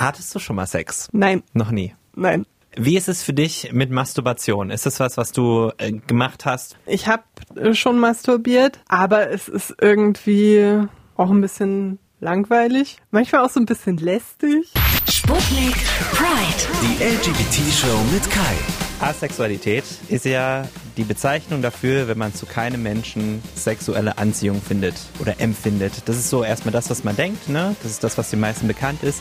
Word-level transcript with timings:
Hattest 0.00 0.34
du 0.34 0.38
schon 0.38 0.56
mal 0.56 0.66
Sex? 0.66 1.10
Nein. 1.12 1.42
Noch 1.52 1.70
nie. 1.70 1.94
Nein. 2.16 2.46
Wie 2.74 2.96
ist 2.96 3.06
es 3.10 3.22
für 3.22 3.34
dich 3.34 3.70
mit 3.74 3.90
Masturbation? 3.90 4.70
Ist 4.70 4.86
das 4.86 4.98
was, 4.98 5.18
was 5.18 5.32
du 5.32 5.72
äh, 5.76 5.92
gemacht 5.92 6.46
hast? 6.46 6.78
Ich 6.86 7.06
habe 7.06 7.24
äh, 7.54 7.74
schon 7.74 7.98
masturbiert, 7.98 8.80
aber 8.88 9.30
es 9.30 9.48
ist 9.48 9.74
irgendwie 9.78 10.86
auch 11.16 11.30
ein 11.30 11.42
bisschen 11.42 11.98
langweilig. 12.18 12.96
Manchmal 13.10 13.44
auch 13.44 13.50
so 13.50 13.60
ein 13.60 13.66
bisschen 13.66 13.98
lästig. 13.98 14.72
Sputnik 15.06 15.76
Pride. 16.12 16.62
Die 16.80 17.04
LGBT-Show 17.04 17.98
mit 18.10 18.30
Kai. 18.30 18.56
Asexualität 19.00 19.84
ist 20.08 20.24
ja 20.24 20.66
die 20.96 21.04
Bezeichnung 21.04 21.60
dafür, 21.60 22.08
wenn 22.08 22.16
man 22.16 22.34
zu 22.34 22.46
keinem 22.46 22.82
Menschen 22.82 23.42
sexuelle 23.54 24.16
Anziehung 24.16 24.62
findet 24.62 24.94
oder 25.18 25.40
empfindet. 25.40 26.02
Das 26.06 26.16
ist 26.16 26.30
so 26.30 26.42
erstmal 26.42 26.72
das, 26.72 26.88
was 26.88 27.04
man 27.04 27.16
denkt, 27.16 27.50
ne? 27.50 27.76
Das 27.82 27.92
ist 27.92 28.02
das, 28.02 28.16
was 28.16 28.30
den 28.30 28.40
meisten 28.40 28.66
bekannt 28.66 29.02
ist. 29.02 29.20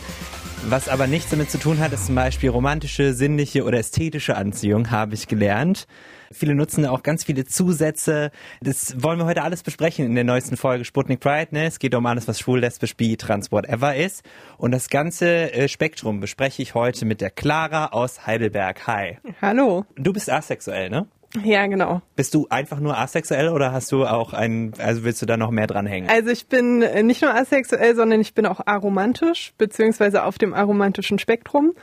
Was 0.67 0.87
aber 0.87 1.07
nichts 1.07 1.31
damit 1.31 1.49
zu 1.49 1.57
tun 1.57 1.79
hat, 1.79 1.93
ist 1.93 2.07
zum 2.07 2.15
Beispiel 2.15 2.49
romantische, 2.49 3.13
sinnliche 3.13 3.63
oder 3.63 3.79
ästhetische 3.79 4.35
Anziehung, 4.35 4.91
habe 4.91 5.15
ich 5.15 5.27
gelernt. 5.27 5.87
Viele 6.31 6.53
nutzen 6.53 6.85
auch 6.85 7.01
ganz 7.01 7.23
viele 7.23 7.45
Zusätze. 7.45 8.31
Das 8.61 9.01
wollen 9.01 9.17
wir 9.17 9.25
heute 9.25 9.41
alles 9.41 9.63
besprechen 9.63 10.05
in 10.05 10.15
der 10.15 10.23
neuesten 10.23 10.57
Folge 10.57 10.85
Sputnik 10.85 11.21
Pride. 11.21 11.47
Ne? 11.51 11.65
Es 11.65 11.79
geht 11.79 11.95
um 11.95 12.05
alles, 12.05 12.27
was 12.27 12.39
schwul, 12.39 12.59
lesbisch, 12.59 12.95
bi, 12.95 13.17
trans, 13.17 13.51
whatever 13.51 13.95
ist. 13.95 14.23
Und 14.57 14.71
das 14.71 14.89
ganze 14.89 15.51
äh, 15.53 15.67
Spektrum 15.67 16.19
bespreche 16.19 16.61
ich 16.61 16.75
heute 16.75 17.05
mit 17.05 17.21
der 17.21 17.31
Clara 17.31 17.87
aus 17.87 18.27
Heidelberg. 18.27 18.85
Hi. 18.85 19.17
Hallo. 19.41 19.85
Du 19.95 20.13
bist 20.13 20.29
asexuell, 20.29 20.89
ne? 20.89 21.07
Ja, 21.43 21.67
genau. 21.67 22.01
Bist 22.15 22.33
du 22.33 22.47
einfach 22.49 22.79
nur 22.79 22.97
asexuell 22.97 23.49
oder 23.49 23.71
hast 23.71 23.91
du 23.91 24.05
auch 24.05 24.33
ein, 24.33 24.73
also 24.79 25.03
willst 25.03 25.21
du 25.21 25.25
da 25.25 25.37
noch 25.37 25.51
mehr 25.51 25.67
dranhängen? 25.67 26.09
Also 26.09 26.29
ich 26.29 26.47
bin 26.47 26.81
äh, 26.81 27.03
nicht 27.03 27.21
nur 27.21 27.33
asexuell, 27.33 27.95
sondern 27.95 28.19
ich 28.19 28.33
bin 28.33 28.45
auch 28.45 28.61
aromantisch, 28.65 29.53
beziehungsweise 29.57 30.23
auf 30.23 30.37
dem 30.37 30.53
aromantischen 30.53 31.19
Spektrum. 31.19 31.73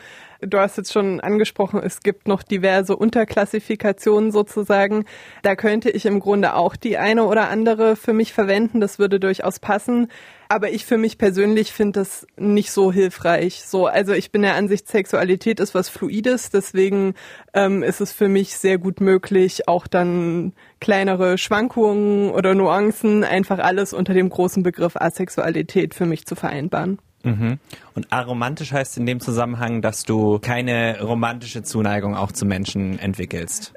Du 0.40 0.58
hast 0.58 0.76
jetzt 0.76 0.92
schon 0.92 1.20
angesprochen, 1.20 1.80
es 1.82 2.00
gibt 2.00 2.28
noch 2.28 2.42
diverse 2.42 2.96
Unterklassifikationen 2.96 4.32
sozusagen. 4.32 5.04
Da 5.42 5.56
könnte 5.56 5.90
ich 5.90 6.04
im 6.04 6.20
Grunde 6.20 6.54
auch 6.54 6.76
die 6.76 6.98
eine 6.98 7.24
oder 7.24 7.48
andere 7.48 7.96
für 7.96 8.12
mich 8.12 8.32
verwenden. 8.32 8.80
Das 8.80 8.98
würde 8.98 9.18
durchaus 9.18 9.59
passen. 9.59 10.09
Aber 10.48 10.70
ich 10.70 10.84
für 10.84 10.98
mich 10.98 11.18
persönlich 11.18 11.73
finde 11.73 12.01
das 12.01 12.26
nicht 12.37 12.70
so 12.70 12.92
hilfreich. 12.92 13.62
So, 13.64 13.87
also 13.87 14.12
ich 14.12 14.30
bin 14.30 14.42
der 14.42 14.54
Ansicht, 14.54 14.87
Sexualität 14.87 15.59
ist 15.59 15.74
was 15.74 15.88
Fluides, 15.88 16.51
deswegen 16.51 17.14
ähm, 17.52 17.82
ist 17.82 18.01
es 18.01 18.12
für 18.12 18.29
mich 18.29 18.57
sehr 18.57 18.79
gut 18.79 19.01
möglich, 19.01 19.66
auch 19.66 19.88
dann 19.88 20.52
kleinere 20.80 21.37
Schwankungen 21.37 22.30
oder 22.30 22.54
Nuancen, 22.54 23.24
einfach 23.24 23.59
alles 23.59 23.92
unter 23.92 24.14
dem 24.14 24.29
großen 24.29 24.62
Begriff 24.62 24.96
Asexualität 24.96 25.95
für 25.95 26.07
mich 26.07 26.26
zu 26.26 26.37
vereinbaren. 26.37 26.98
Mhm. 27.27 27.59
Und 27.95 28.13
aromantisch 28.13 28.73
heißt 28.73 28.96
in 28.99 29.07
dem 29.07 29.21
Zusammenhang, 29.21 29.82
dass 29.82 30.05
du 30.05 30.38
keine 30.38 31.01
romantische 31.02 31.63
Zuneigung 31.63 32.16
auch 32.16 32.32
zu 32.32 32.46
Menschen 32.46 32.99
entwickelst. 32.99 33.74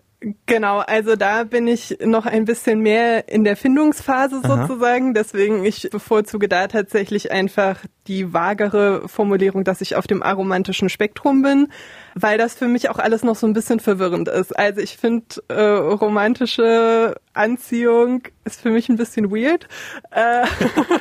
Genau, 0.47 0.80
also 0.80 1.16
da 1.16 1.45
bin 1.45 1.66
ich 1.67 1.97
noch 2.03 2.25
ein 2.25 2.44
bisschen 2.44 2.81
mehr 2.81 3.30
in 3.30 3.45
der 3.45 3.55
Findungsphase 3.55 4.42
sozusagen. 4.42 5.08
Aha. 5.08 5.14
Deswegen 5.14 5.64
ich 5.64 5.89
bevorzuge 5.92 6.50
da 6.50 6.67
tatsächlich 6.67 7.31
einfach 7.31 7.86
die 8.05 8.33
vagere 8.33 9.08
Formulierung, 9.08 9.64
dass 9.64 9.80
ich 9.80 9.95
auf 9.95 10.08
dem 10.08 10.22
aromantischen 10.22 10.89
Spektrum 10.89 11.42
bin, 11.42 11.67
weil 12.15 12.38
das 12.38 12.55
für 12.55 12.67
mich 12.67 12.89
auch 12.89 12.99
alles 12.99 13.23
noch 13.23 13.35
so 13.35 13.47
ein 13.47 13.53
bisschen 13.53 13.79
verwirrend 13.79 14.27
ist. 14.27 14.57
Also 14.57 14.81
ich 14.81 14.97
finde 14.97 15.25
äh, 15.47 15.61
romantische 15.61 17.15
Anziehung 17.33 18.23
ist 18.45 18.61
für 18.61 18.71
mich 18.71 18.89
ein 18.89 18.97
bisschen 18.97 19.31
weird. 19.31 19.67
Äh, 20.11 20.45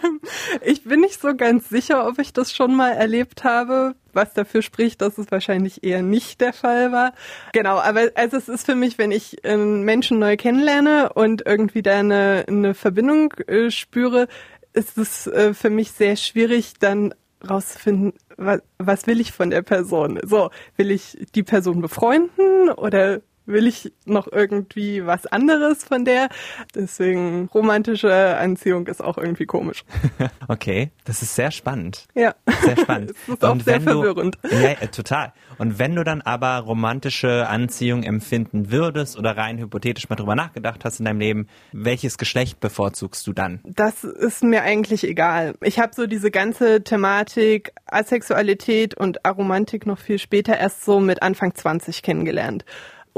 ich 0.63 0.85
bin 0.85 1.01
nicht 1.01 1.21
so 1.21 1.35
ganz 1.35 1.69
sicher, 1.69 2.07
ob 2.07 2.19
ich 2.19 2.33
das 2.33 2.53
schon 2.53 2.75
mal 2.75 2.91
erlebt 2.91 3.45
habe 3.45 3.95
was 4.19 4.35
dafür 4.35 4.63
spricht, 4.63 5.01
dass 5.01 5.17
es 5.17 5.31
wahrscheinlich 5.31 5.85
eher 5.85 6.03
nicht 6.03 6.41
der 6.41 6.53
Fall 6.53 6.91
war. 6.93 7.13
Genau, 7.53 7.79
aber 7.79 8.11
also 8.17 8.37
es 8.37 8.49
ist 8.49 8.67
für 8.67 8.75
mich, 8.75 8.99
wenn 8.99 9.13
ich 9.13 9.45
einen 9.45 9.83
Menschen 9.83 10.19
neu 10.19 10.37
kennenlerne 10.37 11.13
und 11.13 11.47
irgendwie 11.47 11.83
da 11.83 11.99
eine, 11.99 12.45
eine 12.49 12.75
Verbindung 12.75 13.33
äh, 13.47 13.71
spüre, 13.71 14.27
ist 14.73 14.99
es 14.99 15.27
äh, 15.29 15.55
für 15.55 15.71
mich 15.71 15.93
sehr 15.93 16.17
schwierig, 16.17 16.75
dann 16.81 17.15
rauszufinden, 17.49 18.13
was, 18.37 18.61
was 18.79 19.07
will 19.07 19.21
ich 19.21 19.33
von 19.33 19.51
der 19.51 19.63
Person? 19.63 20.21
So, 20.25 20.51
will 20.77 20.91
ich 20.91 21.17
die 21.35 21.43
Person 21.43 21.81
befreunden 21.81 22.71
oder 22.71 23.21
will 23.49 23.67
ich 23.67 23.93
noch 24.05 24.31
irgendwie 24.31 25.05
was 25.07 25.27
anderes 25.27 25.85
von 25.85 26.05
der. 26.05 26.29
Deswegen 26.75 27.49
romantische 27.53 28.37
Anziehung 28.37 28.87
ist 28.87 29.03
auch 29.03 29.19
irgendwie 29.19 29.47
komisch. 29.47 29.85
okay, 30.49 30.91
das 31.05 31.23
ist 31.23 31.35
sehr 31.35 31.51
spannend. 31.51 32.07
Ja. 32.15 32.35
Sehr 32.63 32.77
spannend. 32.77 33.15
das 33.27 33.35
ist 33.35 33.45
auch 33.45 33.61
sehr 33.61 33.81
verwirrend. 33.81 34.39
Du, 34.43 34.49
ja, 34.55 34.75
total. 34.87 35.33
Und 35.59 35.79
wenn 35.79 35.95
du 35.95 36.05
dann 36.05 36.23
aber 36.23 36.59
romantische 36.59 37.49
Anziehung 37.49 38.03
empfinden 38.05 38.71
würdest 38.71 39.19
oder 39.19 39.37
rein 39.37 39.59
hypothetisch 39.59 40.09
mal 40.09 40.17
drüber 40.17 40.37
nachgedacht 40.37 40.85
hast 40.85 41.01
in 41.01 41.07
deinem 41.07 41.21
Leben, 41.21 41.49
welches 41.73 42.19
Geschlecht 42.19 42.61
bevorzugst 42.61 43.27
du 43.27 43.33
dann? 43.33 43.61
Das 43.65 44.05
ist 44.05 44.45
mir 44.45 44.63
eigentlich 44.63 45.05
egal. 45.05 45.55
Ich 45.63 45.79
habe 45.79 45.95
so 45.95 46.07
diese 46.07 46.31
ganze 46.31 46.85
Thematik 46.85 47.73
Asexualität 47.87 48.95
und 48.95 49.25
Aromantik 49.25 49.87
noch 49.87 49.99
viel 49.99 50.19
später 50.19 50.57
erst 50.57 50.85
so 50.85 51.01
mit 51.01 51.23
Anfang 51.23 51.55
20 51.55 52.03
kennengelernt. 52.03 52.65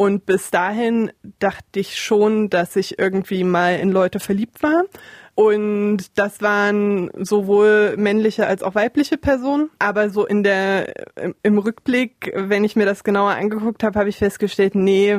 Und 0.01 0.25
bis 0.25 0.51
dahin 0.51 1.13
dachte 1.41 1.79
ich 1.79 1.99
schon, 1.99 2.49
dass 2.49 2.75
ich 2.75 2.99
irgendwie 2.99 3.45
mal 3.45 3.79
in 3.79 3.93
Leute 3.93 4.19
verliebt 4.19 4.63
war. 4.63 4.85
Und 5.35 6.19
das 6.19 6.41
waren 6.41 7.11
sowohl 7.19 7.99
männliche 7.99 8.47
als 8.47 8.63
auch 8.63 8.75
weibliche 8.75 9.19
Personen. 9.19 9.69
Aber 9.79 10.09
so 10.09 10.25
in 10.25 10.43
der, 10.43 10.95
im 11.43 11.59
Rückblick, 11.59 12.33
wenn 12.35 12.65
ich 12.65 12.77
mir 12.77 12.87
das 12.87 13.05
genauer 13.05 13.33
angeguckt 13.33 13.85
habe, 13.85 13.99
habe 13.99 14.09
ich 14.09 14.17
festgestellt, 14.17 14.75
nee, 14.75 15.19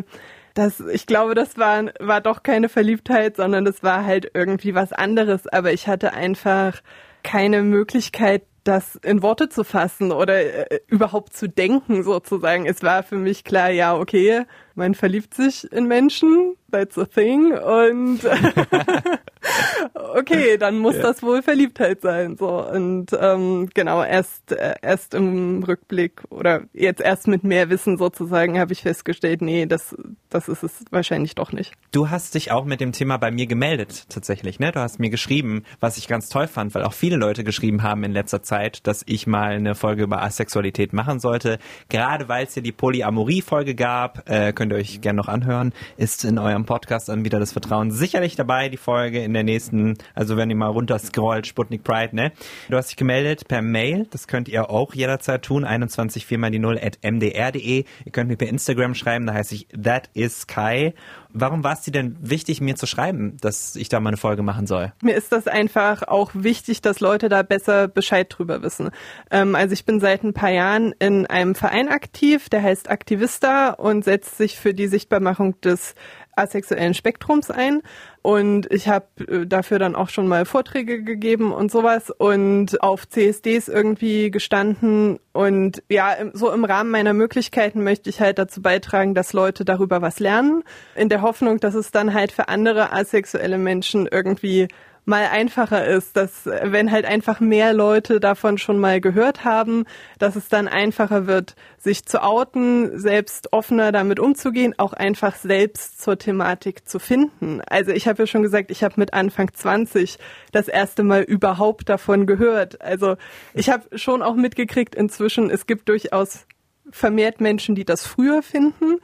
das, 0.56 0.80
ich 0.80 1.06
glaube, 1.06 1.36
das 1.36 1.60
war, 1.60 1.92
war 2.00 2.20
doch 2.20 2.42
keine 2.42 2.68
Verliebtheit, 2.68 3.36
sondern 3.36 3.66
das 3.66 3.84
war 3.84 4.04
halt 4.04 4.32
irgendwie 4.34 4.74
was 4.74 4.94
anderes. 4.94 5.46
Aber 5.46 5.72
ich 5.74 5.88
hatte 5.88 6.14
einfach 6.14 6.82
keine 7.22 7.62
Möglichkeit, 7.62 8.42
das 8.64 8.96
in 8.98 9.24
Worte 9.24 9.50
zu 9.50 9.64
fassen 9.64 10.12
oder 10.12 10.72
äh, 10.72 10.80
überhaupt 10.88 11.34
zu 11.34 11.48
denken 11.48 12.04
sozusagen. 12.04 12.66
Es 12.66 12.84
war 12.84 13.04
für 13.04 13.18
mich 13.18 13.44
klar, 13.44 13.72
ja, 13.72 13.96
okay, 13.96 14.46
man 14.76 14.96
verliebt 14.96 15.34
sich 15.34 15.72
in 15.72 15.88
Menschen, 15.88 16.56
that's 16.72 16.98
a 16.98 17.06
thing 17.06 17.52
und 17.54 18.20
okay, 20.16 20.58
dann 20.58 20.80
muss 20.80 20.96
ja. 20.96 21.02
das 21.02 21.22
wohl 21.22 21.42
Verliebtheit 21.42 22.02
sein. 22.02 22.38
So 22.38 22.66
und 22.68 23.08
ähm, 23.20 23.70
genau 23.74 24.04
erst 24.04 24.52
äh, 24.52 24.76
erst 24.82 25.14
im 25.14 25.64
Rückblick 25.64 26.22
oder 26.30 26.64
jetzt 26.74 27.02
erst 27.02 27.28
mit 27.28 27.44
mehr 27.44 27.70
Wissen 27.70 27.98
sozusagen 27.98 28.60
habe 28.60 28.74
ich 28.74 28.82
festgestellt, 28.82 29.42
nee, 29.42 29.66
das 29.66 29.96
das 30.30 30.48
ist 30.48 30.64
es 30.64 30.86
wahrscheinlich 30.92 31.36
doch 31.36 31.52
nicht. 31.52 31.74
Du 31.92 32.10
hast 32.10 32.36
dich 32.36 32.52
auch 32.52 32.66
mit 32.66 32.80
dem 32.80 32.94
Thema 32.94 33.18
bei 33.18 33.32
mir 33.32 33.48
gemeldet 33.48 34.06
tatsächlich, 34.10 34.60
ne? 34.60 34.72
Du 34.72 34.80
hast 34.80 35.00
mir 35.00 35.10
geschrieben, 35.10 35.64
was 35.80 35.98
ich 35.98 36.08
ganz 36.08 36.30
toll 36.30 36.48
fand, 36.48 36.74
weil 36.74 36.84
auch 36.84 36.94
viele 36.94 37.18
Leute 37.18 37.44
geschrieben 37.44 37.84
haben 37.84 38.04
in 38.04 38.12
letzter 38.12 38.42
Zeit, 38.42 38.88
dass 38.88 39.04
ich 39.06 39.28
mal 39.28 39.52
eine 39.52 39.76
Folge 39.76 40.04
über 40.04 40.22
Asexualität 40.22 40.94
machen 40.94 41.20
sollte. 41.20 41.60
Gerade 41.90 42.30
weil 42.30 42.46
es 42.46 42.56
ja 42.56 42.62
die 42.62 42.72
Polyamorie-Folge 42.72 43.76
gab, 43.76 44.30
äh, 44.30 44.54
könnt 44.62 44.74
ihr 44.74 44.78
euch 44.78 45.02
gerne 45.02 45.18
noch 45.18 45.28
anhören, 45.28 45.74
ist 45.98 46.24
in 46.24 46.38
eurem 46.38 46.66
Podcast 46.66 47.10
dann 47.10 47.26
wieder 47.26 47.40
das 47.40 47.52
Vertrauen 47.52 47.90
sicherlich 47.90 48.36
dabei, 48.36 48.70
die 48.70 48.78
Folge 48.78 49.24
in 49.24 49.34
der 49.34 49.42
nächsten 49.42 49.98
also 50.14 50.38
wenn 50.38 50.52
ihr 50.52 50.56
mal 50.56 50.68
runterscrollt, 50.68 51.48
Sputnik 51.48 51.84
Pride, 51.84 52.16
ne? 52.16 52.32
Du 52.70 52.78
hast 52.78 52.90
dich 52.90 52.96
gemeldet 52.96 53.48
per 53.48 53.64
Mail, 53.64 54.06
das 54.12 54.28
könnt 54.28 54.48
ihr 54.48 54.70
auch 54.70 54.94
jederzeit 54.94 55.42
tun, 55.42 55.66
21 55.66 56.28
4 56.28 56.38
mal 56.38 56.52
die 56.52 56.60
0 56.60 56.80
at 56.80 57.00
mdr.de. 57.02 57.86
Ihr 58.06 58.12
könnt 58.12 58.30
mir 58.30 58.38
per 58.38 58.50
Instagram 58.50 58.94
schreiben, 58.94 59.26
da 59.26 59.34
heiße 59.34 59.56
ich 59.56 59.68
That 59.70 60.12
is 60.14 60.46
Kai. 60.46 60.94
Warum 61.34 61.64
war 61.64 61.74
es 61.74 61.82
dir 61.82 61.92
denn 61.92 62.18
wichtig, 62.20 62.60
mir 62.60 62.76
zu 62.76 62.86
schreiben, 62.86 63.38
dass 63.40 63.76
ich 63.76 63.88
da 63.88 64.00
mal 64.00 64.10
eine 64.10 64.18
Folge 64.18 64.44
machen 64.44 64.68
soll? 64.68 64.92
Mir 65.02 65.16
ist 65.16 65.32
das 65.32 65.48
einfach 65.48 66.04
auch 66.04 66.32
wichtig, 66.34 66.82
dass 66.82 67.00
Leute 67.00 67.30
da 67.30 67.42
besser 67.42 67.88
Bescheid 67.88 68.28
drüber 68.30 68.62
wissen. 68.64 68.92
Ähm, 69.30 69.56
also 69.56 69.74
ich 69.74 69.86
bin 69.86 70.00
seit 70.02 70.24
ein 70.24 70.34
paar 70.34 70.52
Jahren 70.52 70.94
in 71.00 71.26
einem 71.26 71.56
Verein 71.56 71.88
aktiv, 71.88 72.50
der 72.50 72.64
heißt 72.64 72.90
Aktivista 72.90 73.70
und 73.70 74.04
setzt 74.04 74.38
sich 74.38 74.51
für 74.58 74.74
die 74.74 74.88
Sichtbarmachung 74.88 75.60
des 75.62 75.96
asexuellen 76.36 76.94
Spektrums 76.94 77.52
ein. 77.52 77.82
Und 78.22 78.72
ich 78.72 78.88
habe 78.88 79.06
äh, 79.28 79.46
dafür 79.48 79.80
dann 79.80 79.96
auch 79.96 80.10
schon 80.10 80.28
mal 80.28 80.46
Vorträge 80.46 81.04
gegeben 81.04 81.52
und 81.52 81.72
sowas 81.72 82.10
und 82.10 82.82
auf 82.82 83.08
CSDs 83.08 83.68
irgendwie 83.68 84.32
gestanden. 84.32 85.20
Und 85.34 85.84
ja, 85.90 86.16
so 86.34 86.52
im 86.52 86.66
Rahmen 86.66 86.92
meiner 86.92 87.14
Möglichkeiten 87.14 87.84
möchte 87.84 88.10
ich 88.10 88.22
halt 88.22 88.38
dazu 88.38 88.62
beitragen, 88.62 89.16
dass 89.16 89.34
Leute 89.34 89.66
darüber 89.66 90.02
was 90.02 90.20
lernen. 90.20 90.64
In 90.96 91.10
der 91.10 91.22
Hoffnung, 91.22 91.60
dass 91.60 91.74
es 91.74 91.92
dann 91.92 92.14
halt 92.14 92.32
für 92.32 92.48
andere 92.48 92.94
asexuelle 92.94 93.58
Menschen 93.58 94.08
irgendwie 94.10 94.68
mal 95.06 95.26
einfacher 95.26 95.86
ist, 95.86 96.16
dass 96.16 96.46
wenn 96.46 96.92
halt 96.92 97.06
einfach 97.06 97.40
mehr 97.40 97.74
Leute 97.74 98.20
davon 98.20 98.58
schon 98.58 98.80
mal 98.80 99.02
gehört 99.02 99.44
haben, 99.44 99.86
dass 100.20 100.36
es 100.36 100.48
dann 100.48 100.68
einfacher 100.68 101.28
wird, 101.28 101.56
sich 101.78 102.06
zu 102.06 102.22
outen, 102.24 103.00
selbst 103.00 103.52
offener 103.52 103.92
damit 103.92 104.20
umzugehen, 104.20 104.76
auch 104.78 104.94
einfach 104.94 105.36
selbst 105.36 106.02
zur 106.02 106.18
Thematik 106.18 106.88
zu 106.88 107.00
finden. 107.00 107.62
Also 107.68 107.92
ich 107.92 108.08
habe 108.08 108.24
ja 108.24 108.28
schon 108.28 108.44
gesagt, 108.44 108.70
ich 108.70 108.84
habe 108.84 108.96
mit 108.98 109.14
Anfang 109.14 109.52
20 109.54 110.20
das 110.52 110.68
erste 110.68 111.04
Mal 111.04 111.24
überhaupt 111.24 111.90
davon 111.90 112.28
gehört. 112.28 112.82
Also 112.82 113.16
ich 113.54 113.70
habe 113.70 113.98
schon 113.98 114.22
auch 114.22 114.36
mitgekriegt 114.36 114.94
inzwischen, 114.94 115.50
es 115.50 115.66
gibt 115.66 115.90
durchaus 115.90 116.46
vermehrt 116.92 117.42
Menschen, 117.42 117.76
die 117.76 117.86
das 117.86 118.06
früher 118.06 118.44
finden. 118.44 119.00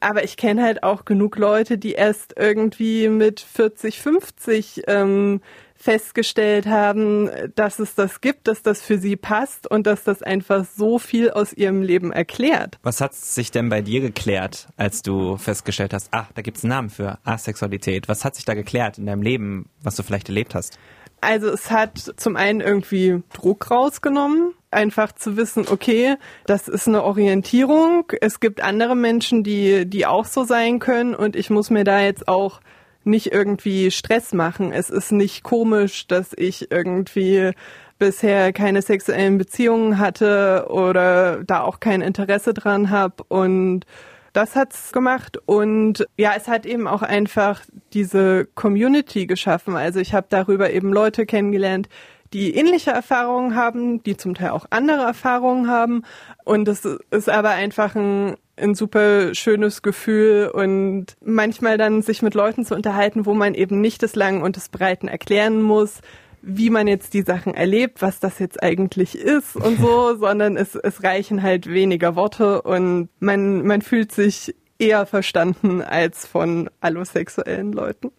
Aber 0.00 0.24
ich 0.24 0.36
kenne 0.36 0.62
halt 0.62 0.82
auch 0.82 1.04
genug 1.04 1.36
Leute, 1.36 1.76
die 1.76 1.92
erst 1.92 2.34
irgendwie 2.36 3.08
mit 3.08 3.40
40, 3.40 4.00
50 4.00 4.82
ähm, 4.86 5.40
festgestellt 5.80 6.66
haben, 6.66 7.30
dass 7.54 7.78
es 7.78 7.94
das 7.94 8.20
gibt, 8.20 8.48
dass 8.48 8.62
das 8.62 8.82
für 8.82 8.98
sie 8.98 9.16
passt 9.16 9.70
und 9.70 9.86
dass 9.86 10.04
das 10.04 10.22
einfach 10.22 10.64
so 10.64 10.98
viel 10.98 11.30
aus 11.30 11.54
ihrem 11.54 11.82
Leben 11.82 12.12
erklärt. 12.12 12.78
Was 12.82 13.00
hat 13.00 13.14
sich 13.14 13.50
denn 13.50 13.70
bei 13.70 13.80
dir 13.80 14.00
geklärt, 14.00 14.68
als 14.76 15.02
du 15.02 15.38
festgestellt 15.38 15.94
hast, 15.94 16.08
ach, 16.10 16.32
da 16.34 16.42
gibt 16.42 16.58
es 16.58 16.64
einen 16.64 16.70
Namen 16.70 16.90
für 16.90 17.18
Asexualität? 17.24 18.08
Was 18.08 18.24
hat 18.24 18.34
sich 18.34 18.44
da 18.44 18.52
geklärt 18.54 18.98
in 18.98 19.06
deinem 19.06 19.22
Leben, 19.22 19.70
was 19.82 19.96
du 19.96 20.02
vielleicht 20.02 20.28
erlebt 20.28 20.54
hast? 20.54 20.78
Also 21.22 21.48
es 21.48 21.70
hat 21.70 21.98
zum 22.16 22.36
einen 22.36 22.60
irgendwie 22.60 23.22
Druck 23.32 23.70
rausgenommen, 23.70 24.52
einfach 24.70 25.12
zu 25.12 25.36
wissen, 25.36 25.66
okay, 25.68 26.16
das 26.46 26.68
ist 26.68 26.86
eine 26.86 27.02
Orientierung. 27.02 28.12
Es 28.20 28.40
gibt 28.40 28.62
andere 28.62 28.96
Menschen, 28.96 29.42
die, 29.42 29.86
die 29.86 30.06
auch 30.06 30.24
so 30.24 30.44
sein 30.44 30.78
können 30.78 31.14
und 31.14 31.36
ich 31.36 31.50
muss 31.50 31.70
mir 31.70 31.84
da 31.84 32.00
jetzt 32.00 32.28
auch 32.28 32.60
nicht 33.02 33.32
irgendwie 33.32 33.90
Stress 33.90 34.32
machen. 34.32 34.72
Es 34.72 34.90
ist 34.90 35.10
nicht 35.10 35.42
komisch, 35.42 36.06
dass 36.06 36.32
ich 36.36 36.70
irgendwie 36.70 37.52
bisher 37.98 38.52
keine 38.52 38.82
sexuellen 38.82 39.38
Beziehungen 39.38 39.98
hatte 39.98 40.66
oder 40.68 41.44
da 41.44 41.62
auch 41.62 41.80
kein 41.80 42.00
Interesse 42.00 42.54
dran 42.54 42.90
habe 42.90 43.24
und 43.28 43.84
das 44.32 44.54
hat's 44.54 44.92
gemacht 44.92 45.38
und 45.44 46.06
ja, 46.16 46.32
es 46.36 46.46
hat 46.46 46.64
eben 46.64 46.86
auch 46.86 47.02
einfach 47.02 47.62
diese 47.92 48.46
Community 48.54 49.26
geschaffen. 49.26 49.74
Also 49.74 49.98
ich 49.98 50.14
habe 50.14 50.26
darüber 50.30 50.70
eben 50.70 50.92
Leute 50.92 51.26
kennengelernt, 51.26 51.88
die 52.32 52.54
ähnliche 52.54 52.90
Erfahrungen 52.90 53.56
haben, 53.56 54.02
die 54.02 54.16
zum 54.16 54.34
Teil 54.34 54.50
auch 54.50 54.66
andere 54.70 55.02
Erfahrungen 55.02 55.68
haben 55.68 56.02
und 56.44 56.68
es 56.68 56.84
ist 56.84 57.28
aber 57.28 57.50
einfach 57.50 57.94
ein 57.94 58.36
ein 58.60 58.74
super 58.74 59.34
schönes 59.34 59.82
Gefühl 59.82 60.50
und 60.52 61.16
manchmal 61.24 61.78
dann 61.78 62.02
sich 62.02 62.22
mit 62.22 62.34
Leuten 62.34 62.64
zu 62.64 62.74
unterhalten, 62.74 63.26
wo 63.26 63.34
man 63.34 63.54
eben 63.54 63.80
nicht 63.80 64.02
des 64.02 64.14
Langen 64.14 64.42
und 64.42 64.56
des 64.56 64.68
Breiten 64.68 65.08
erklären 65.08 65.62
muss, 65.62 66.00
wie 66.42 66.70
man 66.70 66.86
jetzt 66.86 67.14
die 67.14 67.22
Sachen 67.22 67.54
erlebt, 67.54 68.02
was 68.02 68.20
das 68.20 68.38
jetzt 68.38 68.62
eigentlich 68.62 69.16
ist 69.16 69.56
und 69.56 69.78
so, 69.78 70.16
sondern 70.18 70.56
es, 70.56 70.74
es 70.74 71.02
reichen 71.02 71.42
halt 71.42 71.66
weniger 71.66 72.16
Worte 72.16 72.62
und 72.62 73.08
man, 73.18 73.66
man 73.66 73.82
fühlt 73.82 74.12
sich 74.12 74.54
eher 74.78 75.04
verstanden 75.06 75.82
als 75.82 76.26
von 76.26 76.70
allosexuellen 76.80 77.72
Leuten. 77.72 78.10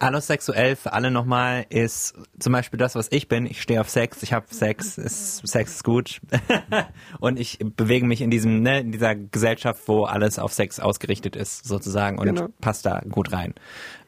Allosexuell 0.00 0.76
für 0.76 0.92
alle 0.92 1.10
nochmal 1.10 1.66
ist 1.68 2.14
zum 2.38 2.52
Beispiel 2.52 2.78
das, 2.78 2.94
was 2.94 3.08
ich 3.10 3.28
bin. 3.28 3.46
Ich 3.46 3.60
stehe 3.60 3.80
auf 3.80 3.88
Sex, 3.88 4.22
ich 4.22 4.32
habe 4.32 4.46
Sex, 4.50 4.98
ist, 4.98 5.46
Sex 5.46 5.76
ist 5.76 5.84
gut. 5.84 6.20
und 7.20 7.38
ich 7.38 7.58
bewege 7.60 8.06
mich 8.06 8.20
in 8.20 8.30
diesem, 8.30 8.62
ne, 8.62 8.80
in 8.80 8.92
dieser 8.92 9.14
Gesellschaft, 9.14 9.82
wo 9.86 10.04
alles 10.04 10.38
auf 10.38 10.52
Sex 10.52 10.80
ausgerichtet 10.80 11.36
ist, 11.36 11.66
sozusagen, 11.66 12.18
und 12.18 12.26
genau. 12.26 12.48
passt 12.60 12.86
da 12.86 13.00
gut 13.08 13.32
rein. 13.32 13.54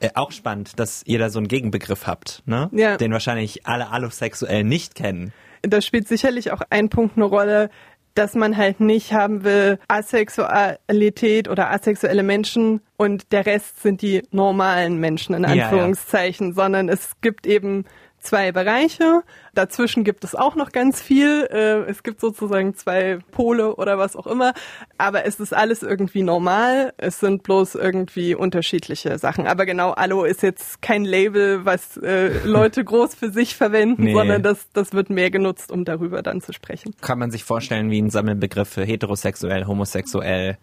Äh, 0.01 0.11
auch 0.15 0.33
spannend, 0.33 0.79
dass 0.79 1.03
ihr 1.07 1.19
da 1.19 1.31
so 1.31 1.39
einen 1.39 1.49
Gegenbegriff 1.49 2.07
habt, 2.07 2.43
ne? 2.47 2.71
Ja. 2.73 2.97
Den 2.97 3.13
wahrscheinlich 3.13 3.67
alle 3.67 3.91
Allosexuellen 3.91 4.67
nicht 4.67 4.95
kennen. 4.95 5.33
Da 5.63 5.81
spielt 5.81 6.09
sicherlich 6.09 6.51
auch 6.51 6.61
ein 6.71 6.89
Punkt 6.89 7.17
eine 7.17 7.25
Rolle, 7.25 7.71
dass 8.15 8.35
man 8.35 8.57
halt 8.57 8.81
nicht 8.81 9.13
haben 9.13 9.45
will, 9.45 9.79
Asexualität 9.89 11.49
oder 11.49 11.71
asexuelle 11.71 12.23
Menschen 12.23 12.81
und 12.97 13.33
der 13.33 13.47
Rest 13.47 13.83
sind 13.83 14.03
die 14.03 14.23
normalen 14.31 14.99
Menschen 14.99 15.35
in 15.35 15.45
Anführungszeichen, 15.45 16.49
ja, 16.49 16.51
ja. 16.51 16.55
sondern 16.55 16.89
es 16.89 17.13
gibt 17.21 17.47
eben 17.47 17.85
zwei 18.23 18.53
Bereiche. 18.53 19.23
Dazwischen 19.55 20.05
gibt 20.05 20.25
es 20.25 20.35
auch 20.35 20.55
noch 20.55 20.73
ganz 20.73 21.03
viel. 21.03 21.47
Äh, 21.51 21.91
es 21.91 22.03
gibt 22.03 22.21
sozusagen 22.21 22.75
zwei 22.75 23.19
Pole 23.33 23.75
oder 23.77 23.99
was 23.99 24.17
auch 24.17 24.27
immer. 24.27 24.55
Aber 24.97 25.27
es 25.27 25.41
ist 25.41 25.53
alles 25.53 25.83
irgendwie 25.83 26.23
normal. 26.23 26.95
Es 26.97 27.21
sind 27.21 27.43
bloß 27.43 27.75
irgendwie 27.75 28.35
unterschiedliche 28.35 29.19
Sachen. 29.19 29.47
Aber 29.47 29.67
genau, 29.67 29.91
Allo 29.91 30.25
ist 30.25 30.43
jetzt 30.43 30.81
kein 30.81 31.05
Label, 31.05 31.65
was 31.65 31.97
äh, 31.99 32.31
Leute 32.45 32.85
groß 32.85 33.15
für 33.15 33.31
sich 33.31 33.57
verwenden, 33.57 34.05
nee. 34.05 34.15
sondern 34.15 34.43
das, 34.43 34.71
das 34.73 34.93
wird 34.93 35.11
mehr 35.11 35.31
genutzt, 35.31 35.71
um 35.71 35.85
darüber 35.85 36.23
dann 36.23 36.41
zu 36.41 36.53
sprechen. 36.53 36.95
Kann 37.01 37.19
man 37.19 37.31
sich 37.31 37.45
vorstellen 37.45 37.91
wie 37.91 38.01
ein 38.01 38.11
Sammelbegriff 38.11 38.69
für 38.69 38.85
heterosexuell, 38.85 39.67
homosexuell, 39.67 40.57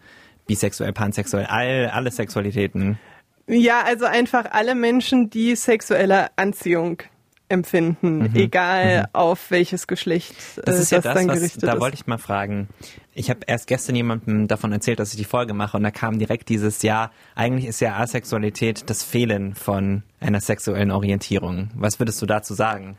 bisexuell, 0.46 0.92
pansexuell, 0.92 1.46
all, 1.46 1.90
alle 1.92 2.10
Sexualitäten. 2.10 2.98
Ja, 3.46 3.82
also 3.84 4.04
einfach 4.04 4.46
alle 4.52 4.74
Menschen, 4.74 5.28
die 5.28 5.56
sexuelle 5.56 6.28
Anziehung 6.36 7.02
empfinden, 7.50 8.18
mhm. 8.18 8.30
egal 8.34 9.02
mhm. 9.02 9.06
auf 9.12 9.50
welches 9.50 9.86
Geschlecht 9.86 10.36
das, 10.56 10.56
ist 10.56 10.58
äh, 10.58 10.64
das 10.66 10.90
ja 10.90 11.00
das, 11.00 11.14
dann 11.14 11.28
was, 11.28 11.34
gerichtet 11.36 11.62
da 11.64 11.68
ist. 11.68 11.74
Da 11.74 11.80
wollte 11.80 11.94
ich 11.96 12.06
mal 12.06 12.18
fragen. 12.18 12.68
Ich 13.12 13.28
habe 13.28 13.40
erst 13.46 13.66
gestern 13.66 13.96
jemandem 13.96 14.48
davon 14.48 14.72
erzählt, 14.72 15.00
dass 15.00 15.10
ich 15.10 15.18
die 15.18 15.24
Folge 15.24 15.52
mache 15.52 15.76
und 15.76 15.82
da 15.82 15.90
kam 15.90 16.18
direkt 16.18 16.48
dieses 16.48 16.82
Jahr, 16.82 17.10
eigentlich 17.34 17.66
ist 17.66 17.80
ja 17.80 17.96
Asexualität 17.96 18.88
das 18.88 19.02
Fehlen 19.02 19.54
von 19.54 20.02
einer 20.20 20.40
sexuellen 20.40 20.90
Orientierung. 20.90 21.70
Was 21.74 21.98
würdest 21.98 22.22
du 22.22 22.26
dazu 22.26 22.54
sagen? 22.54 22.96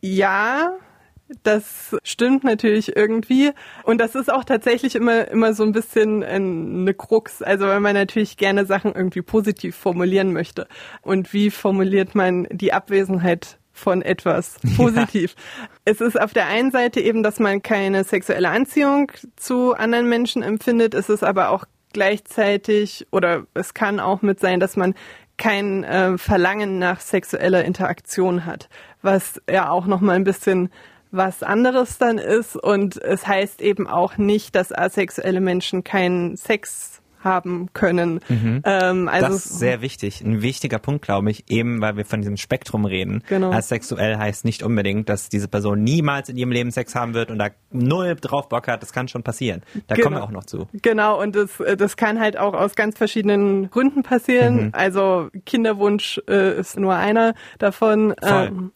Ja, 0.00 0.72
das 1.42 1.96
stimmt 2.02 2.44
natürlich 2.44 2.96
irgendwie. 2.96 3.52
Und 3.84 3.98
das 3.98 4.14
ist 4.14 4.32
auch 4.32 4.44
tatsächlich 4.44 4.96
immer, 4.96 5.28
immer 5.28 5.54
so 5.54 5.62
ein 5.62 5.72
bisschen 5.72 6.24
eine 6.24 6.94
Krux. 6.94 7.42
Also 7.42 7.66
wenn 7.68 7.82
man 7.82 7.94
natürlich 7.94 8.36
gerne 8.36 8.66
Sachen 8.66 8.94
irgendwie 8.94 9.22
positiv 9.22 9.76
formulieren 9.76 10.32
möchte. 10.32 10.66
Und 11.02 11.32
wie 11.32 11.50
formuliert 11.50 12.14
man 12.14 12.46
die 12.50 12.72
Abwesenheit 12.72 13.58
von 13.80 14.02
etwas 14.02 14.56
positiv. 14.76 15.34
Ja. 15.34 15.68
Es 15.86 16.00
ist 16.00 16.20
auf 16.20 16.32
der 16.32 16.46
einen 16.46 16.70
Seite 16.70 17.00
eben, 17.00 17.22
dass 17.22 17.40
man 17.40 17.62
keine 17.62 18.04
sexuelle 18.04 18.50
Anziehung 18.50 19.10
zu 19.36 19.74
anderen 19.74 20.08
Menschen 20.08 20.42
empfindet. 20.42 20.94
Es 20.94 21.08
ist 21.08 21.24
aber 21.24 21.50
auch 21.50 21.64
gleichzeitig 21.92 23.06
oder 23.10 23.44
es 23.54 23.74
kann 23.74 23.98
auch 23.98 24.22
mit 24.22 24.38
sein, 24.38 24.60
dass 24.60 24.76
man 24.76 24.94
kein 25.36 25.84
äh, 25.84 26.18
Verlangen 26.18 26.78
nach 26.78 27.00
sexueller 27.00 27.64
Interaktion 27.64 28.44
hat, 28.44 28.68
was 29.02 29.40
ja 29.50 29.70
auch 29.70 29.86
noch 29.86 30.00
mal 30.00 30.14
ein 30.14 30.24
bisschen 30.24 30.70
was 31.10 31.42
anderes 31.42 31.98
dann 31.98 32.18
ist 32.18 32.56
und 32.56 32.96
es 33.02 33.26
heißt 33.26 33.62
eben 33.62 33.88
auch 33.88 34.16
nicht, 34.16 34.54
dass 34.54 34.70
asexuelle 34.70 35.40
Menschen 35.40 35.82
keinen 35.82 36.36
Sex 36.36 36.99
haben 37.22 37.68
können. 37.72 38.20
Mhm. 38.28 38.62
Ähm, 38.64 39.08
also 39.08 39.26
das 39.28 39.46
ist 39.46 39.58
sehr 39.58 39.80
wichtig. 39.80 40.20
Ein 40.22 40.42
wichtiger 40.42 40.78
Punkt, 40.78 41.02
glaube 41.02 41.30
ich, 41.30 41.50
eben 41.50 41.80
weil 41.80 41.96
wir 41.96 42.04
von 42.04 42.20
diesem 42.20 42.36
Spektrum 42.36 42.84
reden. 42.84 43.22
Genau. 43.28 43.52
Asexuell 43.52 44.16
heißt 44.16 44.44
nicht 44.44 44.62
unbedingt, 44.62 45.08
dass 45.08 45.28
diese 45.28 45.48
Person 45.48 45.82
niemals 45.82 46.28
in 46.28 46.36
ihrem 46.36 46.52
Leben 46.52 46.70
Sex 46.70 46.94
haben 46.94 47.14
wird 47.14 47.30
und 47.30 47.38
da 47.38 47.48
null 47.70 48.16
drauf 48.20 48.48
Bock 48.48 48.68
hat. 48.68 48.82
Das 48.82 48.92
kann 48.92 49.08
schon 49.08 49.22
passieren. 49.22 49.62
Da 49.86 49.94
genau. 49.94 50.04
kommen 50.04 50.16
wir 50.16 50.24
auch 50.24 50.30
noch 50.30 50.44
zu. 50.44 50.68
Genau, 50.72 51.20
und 51.20 51.36
das, 51.36 51.50
das 51.76 51.96
kann 51.96 52.20
halt 52.20 52.38
auch 52.38 52.54
aus 52.54 52.74
ganz 52.74 52.96
verschiedenen 52.96 53.70
Gründen 53.70 54.02
passieren. 54.02 54.66
Mhm. 54.66 54.70
Also 54.72 55.28
Kinderwunsch 55.46 56.20
äh, 56.28 56.58
ist 56.58 56.78
nur 56.78 56.94
einer 56.94 57.34
davon. 57.58 58.14
Voll. 58.20 58.46
Ähm, 58.46 58.72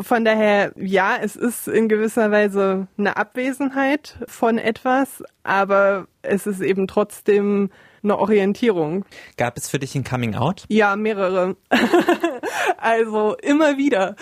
von 0.00 0.24
daher, 0.24 0.72
ja, 0.76 1.16
es 1.20 1.36
ist 1.36 1.68
in 1.68 1.88
gewisser 1.88 2.30
Weise 2.30 2.88
eine 2.98 3.16
Abwesenheit 3.16 4.18
von 4.26 4.58
etwas, 4.58 5.22
aber 5.42 6.06
es 6.22 6.46
ist 6.46 6.60
eben 6.60 6.86
trotzdem 6.86 7.70
eine 8.02 8.18
Orientierung. 8.18 9.04
Gab 9.36 9.56
es 9.56 9.68
für 9.68 9.78
dich 9.78 9.94
ein 9.94 10.04
Coming 10.04 10.34
Out? 10.34 10.64
Ja, 10.68 10.96
mehrere. 10.96 11.56
also 12.78 13.36
immer 13.42 13.78
wieder. 13.78 14.16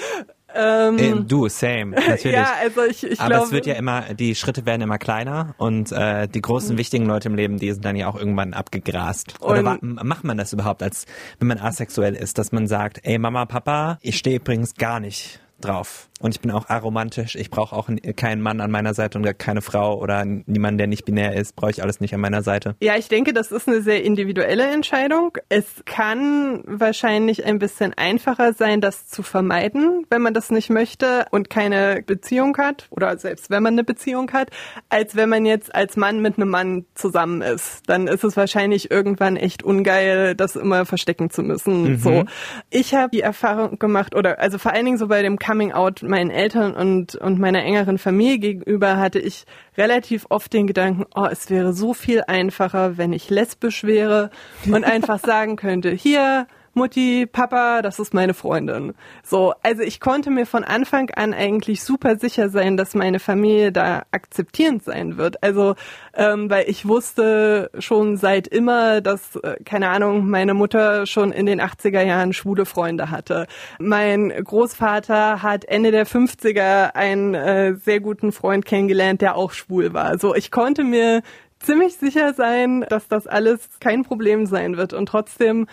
Ähm, 0.55 0.99
äh, 0.99 1.15
du, 1.25 1.49
same, 1.49 1.87
natürlich. 1.97 2.25
ja, 2.25 2.53
also 2.61 2.85
ich, 2.85 3.05
ich 3.05 3.21
Aber 3.21 3.31
glaube, 3.31 3.47
es 3.47 3.53
wird 3.53 3.67
ja 3.67 3.75
immer, 3.75 4.15
die 4.15 4.35
Schritte 4.35 4.67
werden 4.67 4.83
immer 4.83 4.99
kleiner 4.99 5.55
und 5.57 5.91
äh, 5.93 6.29
die 6.29 6.43
großen, 6.43 6.77
wichtigen 6.77 7.07
Leute 7.07 7.29
im 7.29 7.35
Leben, 7.35 7.59
die 7.59 7.73
sind 7.73 7.85
dann 7.85 7.97
ja 7.97 8.07
auch 8.09 8.17
irgendwann 8.17 8.53
abgegrast. 8.53 9.41
Oder 9.41 9.65
war, 9.65 9.79
macht 9.81 10.25
man 10.25 10.37
das 10.37 10.53
überhaupt, 10.53 10.83
als 10.83 11.07
wenn 11.39 11.49
man 11.49 11.59
asexuell 11.59 12.15
ist, 12.15 12.37
dass 12.37 12.53
man 12.53 12.67
sagt, 12.67 13.01
ey 13.03 13.19
Mama, 13.19 13.47
Papa, 13.47 13.99
ich 14.03 14.19
stehe 14.19 14.37
übrigens 14.37 14.75
gar 14.75 15.01
nicht 15.01 15.41
drauf. 15.63 16.09
Und 16.23 16.37
ich 16.37 16.41
bin 16.41 16.53
auch 16.53 16.69
aromantisch. 16.69 17.35
Ich 17.35 17.51
brauche 17.51 17.75
auch 17.75 17.89
keinen 18.17 18.41
Mann 18.41 18.61
an 18.61 18.71
meiner 18.71 18.95
Seite 18.95 19.19
und 19.19 19.39
keine 19.39 19.61
Frau 19.61 20.01
oder 20.01 20.25
niemanden, 20.25 20.79
der 20.79 20.87
nicht 20.87 21.05
binär 21.05 21.35
ist. 21.35 21.57
Brauche 21.57 21.73
ich 21.73 21.83
alles 21.83 22.01
nicht 22.01 22.15
an 22.15 22.21
meiner 22.21 22.43
Seite. 22.43 22.77
Ja, 22.81 22.97
ich 22.97 23.09
denke, 23.09 23.33
das 23.33 23.51
ist 23.51 23.67
eine 23.69 23.83
sehr 23.83 24.05
individuelle 24.05 24.71
Entscheidung. 24.73 25.37
Es 25.49 25.83
kann 25.85 26.63
wahrscheinlich 26.65 27.45
ein 27.45 27.59
bisschen 27.59 27.93
einfacher 27.95 28.53
sein, 28.53 28.81
das 28.81 29.09
zu 29.09 29.25
vermeiden, 29.25 30.07
wenn 30.11 30.23
man 30.23 30.33
das 30.33 30.51
nicht 30.51 30.71
möchte 30.71 31.27
und 31.33 31.51
keine 31.51 32.03
Beziehung 32.07 32.57
hat 32.57 32.87
oder 32.91 33.19
selbst 33.19 33.51
wenn 33.51 33.65
man 33.65 33.75
eine 33.75 33.85
Beziehung 33.85 34.31
hat, 34.33 34.51
als 34.91 35.17
wenn 35.17 35.29
man 35.29 35.45
jetzt 35.45 35.75
als 35.75 35.97
Mann 35.97 36.21
mit 36.21 36.37
einem 36.37 36.51
Mann 36.51 36.85
zusammen 36.95 37.43
ist. 37.43 37.83
Dann 37.89 38.07
ist 38.07 38.23
es 38.23 38.37
wahrscheinlich 38.37 38.93
irgendwann 38.93 39.37
echt 39.37 39.65
ungeil, 39.65 40.37
das 40.37 40.55
immer 40.55 40.87
verstecken 40.87 41.31
zu 41.31 41.43
müssen. 41.43 41.95
Mhm. 41.95 41.99
So, 41.99 42.25
ich 42.71 42.95
habe 42.95 43.11
die 43.11 43.23
Erfahrung 43.23 43.81
gemacht 43.81 44.15
oder 44.15 44.39
also 44.39 44.59
vor 44.59 44.73
allen 44.73 44.85
Dingen 44.85 44.99
so 44.99 45.09
bei 45.09 45.23
dem 45.23 45.39
Coming 45.39 45.73
Out 45.73 46.12
meinen 46.13 46.31
Eltern 46.31 46.75
und, 46.75 47.15
und 47.15 47.39
meiner 47.39 47.65
engeren 47.65 47.97
Familie 47.97 48.39
gegenüber 48.39 48.99
hatte 48.99 49.19
ich 49.19 49.47
relativ 49.79 50.27
oft 50.29 50.53
den 50.53 50.67
Gedanken, 50.67 51.07
oh, 51.15 51.25
es 51.25 51.49
wäre 51.49 51.73
so 51.73 51.95
viel 51.95 52.23
einfacher, 52.27 52.99
wenn 52.99 53.15
ich 53.15 53.31
lesbisch 53.31 53.83
wäre 53.83 54.31
und 54.67 54.85
einfach 54.85 55.19
sagen 55.25 55.57
könnte, 55.57 55.91
hier, 55.91 56.47
Mutti, 56.75 57.27
Papa, 57.27 57.83
das 57.83 57.99
ist 57.99 58.15
meine 58.15 58.33
Freundin. 58.33 58.95
So, 59.23 59.53
also 59.63 59.83
ich 59.83 60.01
konnte 60.01 60.31
mir 60.31 60.47
von 60.47 60.65
Anfang 60.65 61.11
an 61.11 61.35
eigentlich 61.35 61.83
super 61.83 62.17
sicher 62.17 62.49
sein, 62.49 62.79
dass 62.79 62.95
meine 62.95 63.21
Familie 63.21 63.73
da 63.73 64.05
akzeptierend 64.11 64.83
sein 64.83 65.19
wird. 65.19 65.43
Also, 65.43 65.75
ähm, 66.15 66.49
weil 66.49 66.71
ich 66.71 66.89
wusste 66.89 67.71
schon 67.79 68.17
seit 68.17 68.49
immer, 68.49 69.03
dass, 69.03 69.37
äh, 69.37 69.57
keine 69.65 69.91
Ahnung, 69.91 70.31
meine 70.31 70.55
Mutter 70.55 71.05
schon 71.07 71.31
in 71.31 71.45
den 71.45 71.61
80er 71.61 72.03
Jahren 72.03 72.33
schwule 72.33 72.65
Freunde 72.65 73.11
hatte. 73.11 73.47
Mein 73.79 74.31
Großvater 74.31 75.43
hat 75.43 75.67
Ende 75.67 75.91
der 75.91 76.07
50er 76.07 76.95
einen 76.95 77.35
äh, 77.35 77.75
sehr 77.75 78.01
guten 78.01 78.33
Freund 78.33 78.65
kennengelernt, 78.65 79.21
der 79.21 79.37
auch 79.37 79.53
schwul 79.53 79.93
war. 79.93 80.19
So, 80.19 80.35
ich 80.35 80.51
konnte 80.51 80.85
mir 80.85 81.23
ziemlich 81.63 81.97
sicher 81.97 82.35
sein, 82.35 82.85
dass 82.89 83.09
das 83.09 83.27
alles 83.27 83.69
kein 83.81 84.05
Problem 84.05 84.47
sein 84.47 84.77
wird. 84.77 84.93
Und 84.93 85.07
trotzdem 85.07 85.67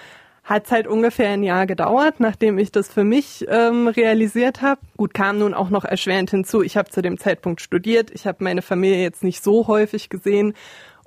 hat 0.50 0.66
es 0.66 0.72
halt 0.72 0.88
ungefähr 0.88 1.30
ein 1.30 1.44
Jahr 1.44 1.68
gedauert, 1.68 2.20
nachdem 2.20 2.58
ich 2.58 2.72
das 2.72 2.92
für 2.92 3.04
mich 3.04 3.46
ähm, 3.48 3.88
realisiert 3.88 4.64
habe. 4.64 4.82
Gut, 4.98 5.14
kam 5.14 5.38
nun 5.38 5.54
auch 5.54 5.70
noch 5.70 5.86
erschwerend 5.86 6.32
hinzu. 6.32 6.64
Ich 6.64 6.76
habe 6.76 6.90
zu 6.90 7.04
dem 7.04 7.20
Zeitpunkt 7.20 7.62
studiert. 7.62 8.10
Ich 8.10 8.26
habe 8.26 8.44
meine 8.44 8.64
Familie 8.64 9.00
jetzt 9.00 9.24
nicht 9.24 9.44
so 9.44 9.68
häufig 9.68 10.10
gesehen. 10.10 10.56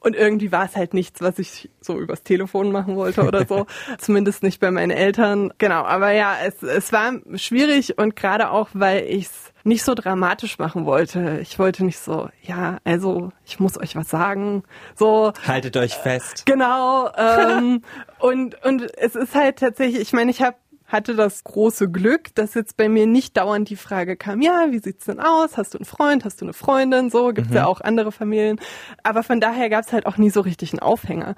Und 0.02 0.16
irgendwie 0.16 0.50
war 0.50 0.64
es 0.64 0.74
halt 0.74 0.94
nichts, 0.94 1.20
was 1.20 1.38
ich 1.38 1.70
so 1.80 1.98
übers 1.98 2.24
Telefon 2.24 2.72
machen 2.72 2.96
wollte 2.96 3.22
oder 3.22 3.46
so. 3.46 3.66
Zumindest 3.98 4.42
nicht 4.42 4.60
bei 4.60 4.70
meinen 4.72 4.90
Eltern. 4.90 5.52
Genau, 5.58 5.84
aber 5.84 6.10
ja, 6.10 6.36
es, 6.44 6.62
es 6.62 6.92
war 6.92 7.12
schwierig 7.36 7.98
und 7.98 8.16
gerade 8.16 8.50
auch, 8.50 8.68
weil 8.72 9.04
ich 9.04 9.26
es 9.26 9.52
nicht 9.64 9.84
so 9.84 9.94
dramatisch 9.94 10.58
machen 10.58 10.86
wollte. 10.86 11.38
Ich 11.40 11.58
wollte 11.60 11.84
nicht 11.84 11.98
so, 11.98 12.28
ja, 12.42 12.78
also 12.82 13.30
ich 13.44 13.60
muss 13.60 13.78
euch 13.78 13.94
was 13.94 14.08
sagen. 14.08 14.64
So 14.96 15.32
haltet 15.46 15.76
euch 15.76 15.94
fest. 15.94 16.46
Genau. 16.46 17.08
Ähm, 17.16 17.82
und 18.18 18.60
und 18.64 18.82
es 18.98 19.14
ist 19.14 19.36
halt 19.36 19.60
tatsächlich, 19.60 20.00
ich 20.00 20.12
meine, 20.12 20.32
ich 20.32 20.42
habe 20.42 20.56
hatte 20.92 21.14
das 21.14 21.44
große 21.44 21.90
Glück, 21.90 22.34
dass 22.34 22.54
jetzt 22.54 22.76
bei 22.76 22.88
mir 22.88 23.06
nicht 23.06 23.36
dauernd 23.36 23.68
die 23.68 23.76
Frage 23.76 24.16
kam, 24.16 24.40
ja, 24.42 24.66
wie 24.70 24.78
sieht's 24.78 25.06
denn 25.06 25.20
aus? 25.20 25.56
Hast 25.56 25.74
du 25.74 25.78
einen 25.78 25.84
Freund? 25.84 26.24
Hast 26.24 26.40
du 26.40 26.44
eine 26.44 26.52
Freundin? 26.52 27.10
So 27.10 27.32
gibt's 27.32 27.50
mhm. 27.50 27.56
ja 27.56 27.66
auch 27.66 27.80
andere 27.80 28.12
Familien. 28.12 28.60
Aber 29.02 29.22
von 29.22 29.40
daher 29.40 29.70
gab's 29.70 29.92
halt 29.92 30.06
auch 30.06 30.18
nie 30.18 30.30
so 30.30 30.40
richtig 30.40 30.72
einen 30.72 30.80
Aufhänger. 30.80 31.34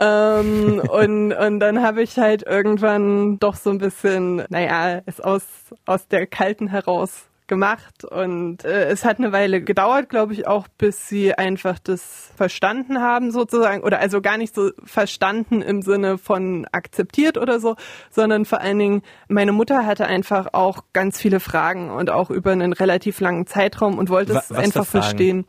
ähm, 0.00 0.82
und, 0.90 1.32
und 1.32 1.60
dann 1.60 1.82
habe 1.82 2.02
ich 2.02 2.18
halt 2.18 2.42
irgendwann 2.42 3.38
doch 3.38 3.54
so 3.54 3.70
ein 3.70 3.78
bisschen, 3.78 4.44
naja, 4.48 5.00
es 5.06 5.20
aus, 5.20 5.44
aus 5.86 6.08
der 6.08 6.26
Kalten 6.26 6.68
heraus 6.68 7.28
gemacht 7.46 8.04
und 8.04 8.64
äh, 8.64 8.86
es 8.86 9.04
hat 9.04 9.18
eine 9.18 9.32
Weile 9.32 9.62
gedauert, 9.62 10.08
glaube 10.08 10.32
ich, 10.32 10.46
auch 10.46 10.66
bis 10.78 11.08
sie 11.08 11.34
einfach 11.34 11.78
das 11.78 12.32
verstanden 12.36 13.00
haben 13.00 13.30
sozusagen 13.30 13.82
oder 13.82 14.00
also 14.00 14.20
gar 14.20 14.36
nicht 14.36 14.54
so 14.54 14.70
verstanden 14.84 15.62
im 15.62 15.82
Sinne 15.82 16.18
von 16.18 16.66
akzeptiert 16.72 17.38
oder 17.38 17.60
so, 17.60 17.76
sondern 18.10 18.44
vor 18.44 18.60
allen 18.60 18.78
Dingen 18.78 19.02
meine 19.28 19.52
Mutter 19.52 19.86
hatte 19.86 20.06
einfach 20.06 20.48
auch 20.52 20.84
ganz 20.92 21.20
viele 21.20 21.40
Fragen 21.40 21.90
und 21.90 22.10
auch 22.10 22.30
über 22.30 22.52
einen 22.52 22.72
relativ 22.72 23.20
langen 23.20 23.46
Zeitraum 23.46 23.98
und 23.98 24.08
wollte 24.10 24.32
es 24.32 24.52
einfach 24.52 24.86
verstehen. 24.86 25.46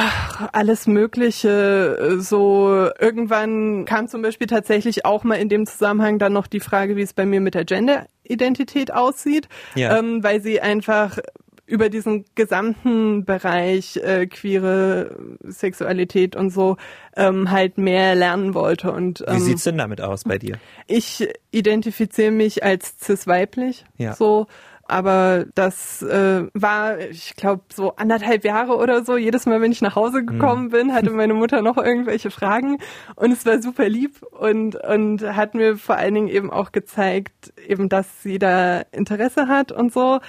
Ach, 0.00 0.48
alles 0.52 0.86
Mögliche. 0.86 2.18
So 2.20 2.88
irgendwann 3.00 3.84
kam 3.84 4.06
zum 4.06 4.22
Beispiel 4.22 4.46
tatsächlich 4.46 5.04
auch 5.04 5.24
mal 5.24 5.34
in 5.34 5.48
dem 5.48 5.66
Zusammenhang 5.66 6.20
dann 6.20 6.32
noch 6.32 6.46
die 6.46 6.60
Frage, 6.60 6.94
wie 6.94 7.02
es 7.02 7.12
bei 7.12 7.26
mir 7.26 7.40
mit 7.40 7.54
der 7.54 7.64
Gender-Identität 7.64 8.92
aussieht, 8.92 9.48
ja. 9.74 9.98
ähm, 9.98 10.22
weil 10.22 10.40
sie 10.40 10.60
einfach 10.60 11.18
über 11.66 11.90
diesen 11.90 12.24
gesamten 12.36 13.24
Bereich 13.24 13.96
äh, 13.96 14.26
queere 14.26 15.16
Sexualität 15.42 16.36
und 16.36 16.50
so 16.50 16.76
ähm, 17.16 17.50
halt 17.50 17.76
mehr 17.76 18.14
lernen 18.14 18.54
wollte. 18.54 18.92
Und 18.92 19.24
ähm, 19.26 19.36
wie 19.36 19.40
sieht's 19.40 19.64
denn 19.64 19.78
damit 19.78 20.00
aus 20.00 20.22
bei 20.22 20.38
dir? 20.38 20.58
Ich 20.86 21.28
identifiziere 21.50 22.30
mich 22.30 22.62
als 22.62 22.94
cis-weiblich. 23.00 23.84
Ja. 23.96 24.14
So 24.14 24.46
aber 24.88 25.44
das 25.54 26.02
äh, 26.02 26.46
war, 26.54 26.98
ich 26.98 27.36
glaube, 27.36 27.62
so 27.72 27.94
anderthalb 27.96 28.44
Jahre 28.44 28.76
oder 28.76 29.04
so. 29.04 29.16
Jedes 29.16 29.44
Mal, 29.46 29.60
wenn 29.60 29.70
ich 29.70 29.82
nach 29.82 29.96
Hause 29.96 30.24
gekommen 30.24 30.64
mhm. 30.64 30.70
bin, 30.70 30.92
hatte 30.94 31.10
meine 31.10 31.34
Mutter 31.34 31.62
noch 31.62 31.76
irgendwelche 31.76 32.30
Fragen 32.30 32.78
und 33.14 33.30
es 33.30 33.44
war 33.44 33.60
super 33.60 33.88
lieb 33.88 34.22
und, 34.22 34.76
und 34.76 35.22
hat 35.22 35.54
mir 35.54 35.76
vor 35.76 35.96
allen 35.96 36.14
Dingen 36.14 36.28
eben 36.28 36.50
auch 36.50 36.72
gezeigt, 36.72 37.52
eben, 37.66 37.88
dass 37.88 38.22
sie 38.22 38.38
da 38.38 38.80
Interesse 38.92 39.46
hat 39.46 39.72
und 39.72 39.92
so. 39.92 40.20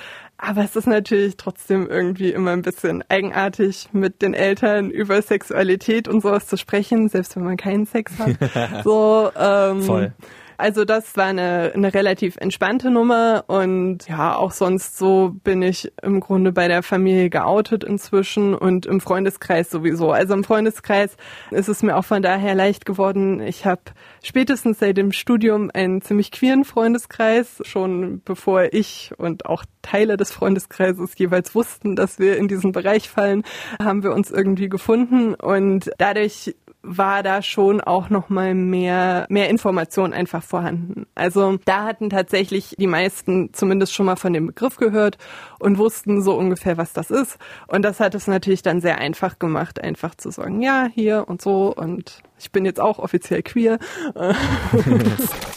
Aber 0.42 0.63
es 0.63 0.75
ist 0.75 0.88
natürlich 0.88 1.36
trotzdem 1.36 1.88
irgendwie 1.88 2.32
immer 2.32 2.51
ein 2.51 2.62
bisschen 2.62 3.04
eigenartig, 3.10 3.89
mit 3.92 4.22
den 4.22 4.34
Eltern 4.34 4.89
über 4.89 5.22
Sexualität 5.22 6.08
und 6.08 6.22
sowas 6.22 6.48
zu 6.48 6.58
sprechen, 6.58 7.10
selbst 7.10 7.36
wenn 7.36 7.44
man 7.44 7.58
keinen 7.58 7.86
Sex 7.86 8.13
hat. 8.20 8.84
so, 8.84 9.30
ähm, 9.38 9.82
Voll. 9.82 10.13
Also 10.60 10.84
das 10.84 11.16
war 11.16 11.28
eine, 11.28 11.72
eine 11.74 11.94
relativ 11.94 12.36
entspannte 12.36 12.92
Nummer 12.92 13.46
und 13.48 14.10
ja, 14.10 14.36
auch 14.36 14.51
sonst 14.51 14.98
so 14.98 15.34
bin 15.46 15.62
ich 15.62 15.89
im 16.04 16.20
Grunde 16.20 16.51
bei 16.51 16.68
der 16.68 16.84
Familie 16.84 17.30
geoutet 17.30 17.86
inzwischen 17.86 18.54
und 18.54 18.86
im 18.86 19.00
Freundeskreis 19.00 19.70
sowieso. 19.70 20.12
Also 20.12 20.34
im 20.34 20.44
Freundeskreis 20.44 21.16
ist 21.51 21.70
es 21.70 21.82
mir 21.82 21.96
auch 21.96 22.04
von 22.04 22.22
daher 22.22 22.56
leicht 22.56 22.86
geworden. 22.86 23.39
Ich 23.39 23.66
habe 23.66 23.80
spätestens 24.22 24.80
seit 24.80 24.98
dem 24.98 25.13
Studium 25.13 25.72
einen 25.74 26.01
ziemlich 26.01 26.30
queeren 26.30 26.66
Freundeskreis, 26.66 27.62
schon 27.63 28.22
bevor 28.25 28.74
ich 28.74 29.13
und 29.18 29.46
auch 29.46 29.63
Teile 29.82 30.18
des 30.18 30.32
Freundeskreises 30.32 31.18
jeweils 31.18 31.56
wussten, 31.56 31.96
dass 31.96 32.20
wir 32.20 32.36
in 32.36 32.50
diesen 32.50 32.74
Bereich 32.74 33.08
fallen, 33.08 33.44
haben 33.82 34.04
wir 34.04 34.12
uns 34.12 34.30
irgendwie 34.30 34.68
gefunden 34.68 35.36
und 35.36 35.89
dadurch 35.98 36.54
war 36.81 37.24
da 37.24 37.41
schon 37.41 37.81
auch 37.81 38.09
noch 38.09 38.29
mal 38.29 38.55
mehr 38.55 39.25
mehr 39.29 39.50
Information 39.50 40.13
einfach 40.13 40.43
vorhanden. 40.43 41.05
Also 41.15 41.57
da 41.65 41.83
hatten 41.86 42.09
tatsächlich 42.09 42.75
die 42.79 42.88
meisten 42.88 43.53
zumindest 43.53 43.93
schon 43.93 44.05
mal 44.05 44.15
von 44.15 44.33
dem 44.33 44.48
Begriff 44.48 44.77
gehört 44.77 45.17
und 45.59 45.77
wussten 45.77 46.21
so 46.21 46.36
ungefähr, 46.36 46.77
was 46.77 46.93
das 46.93 47.12
ist. 47.12 47.38
Und 47.67 47.83
das 47.83 48.00
hat 48.00 48.15
es 48.15 48.27
natürlich 48.27 48.62
dann 48.62 48.81
sehr 48.81 49.00
einfach 49.00 49.39
gemacht, 49.39 49.83
einfach 49.83 50.15
zu 50.15 50.31
sagen, 50.31 50.62
ja, 50.62 50.88
hier 50.93 51.25
und 51.27 51.41
so 51.41 51.74
und 51.75 52.24
ich 52.39 52.51
bin 52.51 52.65
jetzt 52.65 52.79
auch 52.79 53.00
offiziell 53.00 53.43
queer. 53.43 53.79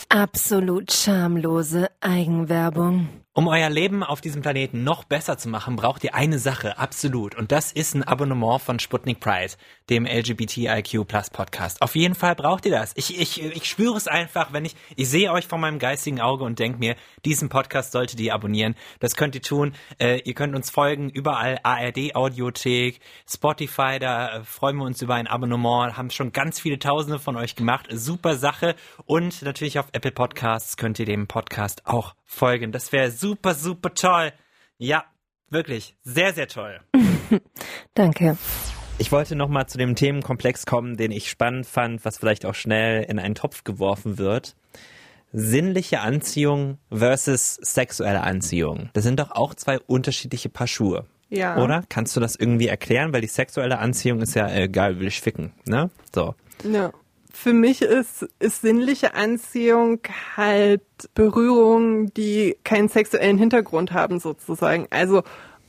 Absolut 0.08 0.92
schamlose 0.92 1.88
Eigenwerbung. 2.00 3.08
Um 3.34 3.48
euer 3.48 3.70
Leben 3.70 4.02
auf 4.02 4.20
diesem 4.20 4.42
Planeten 4.42 4.84
noch 4.84 5.04
besser 5.04 5.38
zu 5.38 5.48
machen, 5.48 5.74
braucht 5.74 6.04
ihr 6.04 6.14
eine 6.14 6.38
Sache, 6.38 6.76
absolut. 6.76 7.34
Und 7.34 7.50
das 7.50 7.72
ist 7.72 7.94
ein 7.94 8.02
Abonnement 8.02 8.60
von 8.60 8.78
Sputnik 8.78 9.20
Pride, 9.20 9.54
dem 9.88 10.04
LGBTIQ 10.04 11.08
Plus 11.08 11.30
Podcast. 11.30 11.80
Auf 11.80 11.94
jeden 11.94 12.14
Fall 12.14 12.34
braucht 12.34 12.66
ihr 12.66 12.72
das. 12.72 12.92
Ich, 12.94 13.18
ich, 13.18 13.42
ich 13.42 13.64
spüre 13.64 13.96
es 13.96 14.06
einfach, 14.06 14.52
wenn 14.52 14.66
ich, 14.66 14.76
ich 14.96 15.08
sehe 15.08 15.32
euch 15.32 15.46
vor 15.46 15.56
meinem 15.56 15.78
geistigen 15.78 16.20
Auge 16.20 16.44
und 16.44 16.58
denke 16.58 16.78
mir, 16.78 16.94
diesen 17.24 17.48
Podcast 17.48 17.92
solltet 17.92 18.20
ihr 18.20 18.34
abonnieren. 18.34 18.74
Das 19.00 19.16
könnt 19.16 19.34
ihr 19.34 19.40
tun. 19.40 19.72
Äh, 19.98 20.20
ihr 20.24 20.34
könnt 20.34 20.54
uns 20.54 20.68
folgen, 20.68 21.08
überall 21.08 21.58
ARD 21.62 22.14
Audiothek, 22.14 23.00
Spotify, 23.26 23.98
da 23.98 24.40
äh, 24.40 24.44
freuen 24.44 24.76
wir 24.76 24.84
uns 24.84 25.00
über 25.00 25.14
ein 25.14 25.26
Abonnement, 25.26 25.96
haben 25.96 26.10
schon 26.10 26.32
ganz 26.32 26.60
viele 26.60 26.71
Tausende 26.78 27.18
von 27.18 27.36
euch 27.36 27.56
gemacht. 27.56 27.88
Super 27.90 28.36
Sache. 28.36 28.74
Und 29.04 29.42
natürlich 29.42 29.78
auf 29.78 29.86
Apple 29.92 30.12
Podcasts 30.12 30.76
könnt 30.76 30.98
ihr 30.98 31.06
dem 31.06 31.26
Podcast 31.26 31.86
auch 31.86 32.14
folgen. 32.24 32.72
Das 32.72 32.92
wäre 32.92 33.10
super, 33.10 33.54
super 33.54 33.94
toll. 33.94 34.32
Ja, 34.78 35.04
wirklich, 35.48 35.96
sehr, 36.02 36.32
sehr 36.32 36.48
toll. 36.48 36.80
Danke. 37.94 38.36
Ich 38.98 39.10
wollte 39.10 39.34
nochmal 39.34 39.66
zu 39.66 39.78
dem 39.78 39.96
Themenkomplex 39.96 40.66
kommen, 40.66 40.96
den 40.96 41.10
ich 41.10 41.28
spannend 41.28 41.66
fand, 41.66 42.04
was 42.04 42.18
vielleicht 42.18 42.46
auch 42.46 42.54
schnell 42.54 43.04
in 43.04 43.18
einen 43.18 43.34
Topf 43.34 43.64
geworfen 43.64 44.18
wird. 44.18 44.54
Sinnliche 45.32 46.00
Anziehung 46.00 46.78
versus 46.90 47.54
sexuelle 47.54 48.22
Anziehung. 48.22 48.90
Das 48.92 49.04
sind 49.04 49.18
doch 49.18 49.30
auch 49.30 49.54
zwei 49.54 49.80
unterschiedliche 49.80 50.50
Paar 50.50 50.66
Schuhe. 50.66 51.06
Ja. 51.30 51.56
Oder? 51.56 51.82
Kannst 51.88 52.14
du 52.14 52.20
das 52.20 52.36
irgendwie 52.36 52.68
erklären? 52.68 53.14
Weil 53.14 53.22
die 53.22 53.26
sexuelle 53.26 53.78
Anziehung 53.78 54.20
ist 54.20 54.34
ja, 54.34 54.52
egal, 54.54 55.00
will 55.00 55.08
ich 55.08 55.20
ficken, 55.20 55.52
ne? 55.64 55.90
So. 56.14 56.34
Ja. 56.64 56.92
für 57.32 57.52
mich 57.52 57.82
ist, 57.82 58.28
ist 58.38 58.62
sinnliche 58.62 59.14
Anziehung 59.14 60.00
halt 60.36 60.82
Berührungen, 61.14 62.12
die 62.14 62.56
keinen 62.64 62.88
sexuellen 62.88 63.38
Hintergrund 63.38 63.92
haben 63.92 64.20
sozusagen. 64.20 64.86
Also 64.90 65.22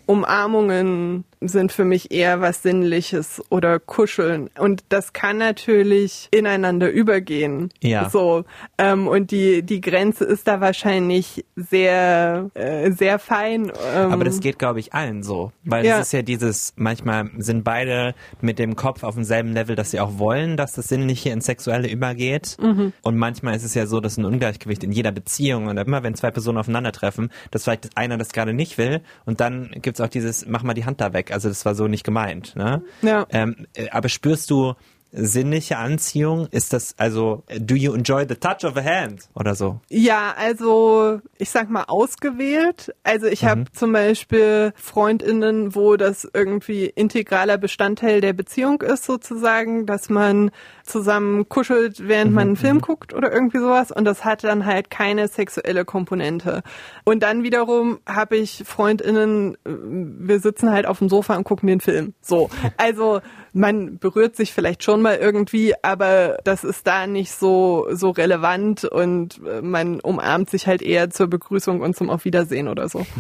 Umarmungen 0.05 1.23
sind 1.47 1.71
für 1.71 1.85
mich 1.85 2.11
eher 2.11 2.41
was 2.41 2.61
Sinnliches 2.63 3.41
oder 3.49 3.79
Kuscheln. 3.79 4.49
Und 4.57 4.83
das 4.89 5.13
kann 5.13 5.37
natürlich 5.37 6.27
ineinander 6.31 6.89
übergehen. 6.89 7.69
Ja. 7.81 8.09
So. 8.09 8.45
Ähm, 8.77 9.07
und 9.07 9.31
die, 9.31 9.63
die 9.63 9.81
Grenze 9.81 10.25
ist 10.25 10.47
da 10.47 10.61
wahrscheinlich 10.61 11.45
sehr, 11.55 12.49
äh, 12.53 12.91
sehr 12.91 13.19
fein. 13.19 13.71
Ähm, 13.95 14.11
Aber 14.11 14.23
das 14.23 14.39
geht, 14.39 14.59
glaube 14.59 14.79
ich, 14.79 14.93
allen 14.93 15.23
so. 15.23 15.51
Weil 15.63 15.85
Ja. 15.85 15.99
es 15.99 16.07
ist 16.07 16.13
ja 16.13 16.21
dieses, 16.21 16.73
manchmal 16.75 17.29
sind 17.37 17.63
beide 17.63 18.15
mit 18.41 18.59
dem 18.59 18.75
Kopf 18.75 19.03
auf 19.03 19.15
demselben 19.15 19.53
Level, 19.53 19.75
dass 19.75 19.91
sie 19.91 19.99
auch 19.99 20.17
wollen, 20.17 20.57
dass 20.57 20.73
das 20.73 20.87
Sinnliche 20.87 21.29
ins 21.29 21.45
Sexuelle 21.45 21.89
übergeht. 21.89 22.57
Mhm. 22.61 22.93
Und 23.01 23.17
manchmal 23.17 23.55
ist 23.55 23.63
es 23.63 23.73
ja 23.73 23.85
so, 23.85 23.99
dass 23.99 24.17
ein 24.17 24.25
Ungleichgewicht 24.25 24.83
in 24.83 24.91
jeder 24.91 25.11
Beziehung 25.11 25.67
und 25.67 25.77
immer 25.77 26.03
wenn 26.03 26.15
zwei 26.15 26.31
Personen 26.31 26.57
aufeinandertreffen, 26.57 27.29
dass 27.51 27.63
vielleicht 27.63 27.97
einer 27.97 28.17
das 28.17 28.29
gerade 28.33 28.53
nicht 28.53 28.77
will 28.77 29.01
und 29.25 29.39
dann 29.39 29.71
gibt's 29.81 29.99
auch 30.01 30.07
dieses, 30.07 30.45
mach 30.45 30.63
mal 30.63 30.73
die 30.73 30.85
Hand 30.85 31.01
da 31.01 31.13
weg. 31.13 31.31
Also 31.33 31.49
das 31.49 31.65
war 31.65 31.75
so 31.75 31.87
nicht 31.87 32.03
gemeint. 32.03 32.55
Ne? 32.55 32.83
Ja. 33.01 33.25
Ähm, 33.29 33.67
äh, 33.73 33.89
aber 33.89 34.09
spürst 34.09 34.49
du 34.49 34.75
sinnliche 35.13 35.77
Anziehung? 35.77 36.47
Ist 36.51 36.73
das 36.73 36.95
also, 36.97 37.43
do 37.59 37.75
you 37.75 37.93
enjoy 37.93 38.25
the 38.27 38.35
touch 38.35 38.65
of 38.65 38.75
a 38.75 38.83
hand 38.83 39.29
oder 39.35 39.55
so? 39.55 39.79
Ja, 39.89 40.33
also 40.35 41.21
ich 41.37 41.51
sag 41.51 41.69
mal 41.69 41.85
ausgewählt. 41.87 42.93
Also 43.03 43.27
ich 43.27 43.45
habe 43.45 43.65
zum 43.71 43.93
Beispiel 43.93 44.73
Freundinnen, 44.75 45.75
wo 45.75 45.95
das 45.95 46.27
irgendwie 46.33 46.85
integraler 46.85 47.57
Bestandteil 47.57 48.21
der 48.21 48.33
Beziehung 48.33 48.81
ist, 48.81 49.05
sozusagen, 49.05 49.85
dass 49.85 50.09
man 50.09 50.51
zusammen 50.83 51.47
kuschelt, 51.47 52.07
während 52.07 52.33
man 52.33 52.47
einen 52.47 52.55
Film 52.55 52.81
guckt 52.81 53.13
oder 53.13 53.31
irgendwie 53.31 53.59
sowas. 53.59 53.91
Und 53.91 54.05
das 54.05 54.25
hat 54.25 54.43
dann 54.43 54.65
halt 54.65 54.89
keine 54.89 55.27
sexuelle 55.27 55.85
Komponente. 55.85 56.63
Und 57.03 57.23
dann 57.23 57.43
wiederum 57.43 57.99
habe 58.07 58.37
ich 58.37 58.63
Freundinnen, 58.65 59.55
äh, 59.65 59.69
wir 59.69 60.39
sitzen 60.39 60.71
halt 60.71 60.87
auf 60.87 60.99
dem 60.99 61.09
Sofa 61.09 61.35
und 61.35 61.43
gucken 61.43 61.67
den 61.67 61.79
Film. 61.79 62.13
So. 62.21 62.49
Also 62.77 63.21
man 63.53 63.99
berührt 63.99 64.35
sich 64.35 64.51
vielleicht 64.51 64.83
schon 64.83 65.01
mal 65.01 65.15
irgendwie, 65.15 65.73
aber 65.83 66.37
das 66.43 66.63
ist 66.63 66.87
da 66.87 67.07
nicht 67.07 67.31
so, 67.31 67.87
so 67.91 68.09
relevant 68.09 68.83
und 68.83 69.41
äh, 69.45 69.61
man 69.61 69.99
umarmt 69.99 70.49
sich 70.49 70.67
halt 70.67 70.81
eher 70.81 71.11
zur 71.11 71.27
Begrüßung 71.27 71.81
und 71.81 71.95
zum 71.95 72.09
Auf 72.09 72.25
Wiedersehen 72.25 72.67
oder 72.67 72.89
so. 72.89 73.05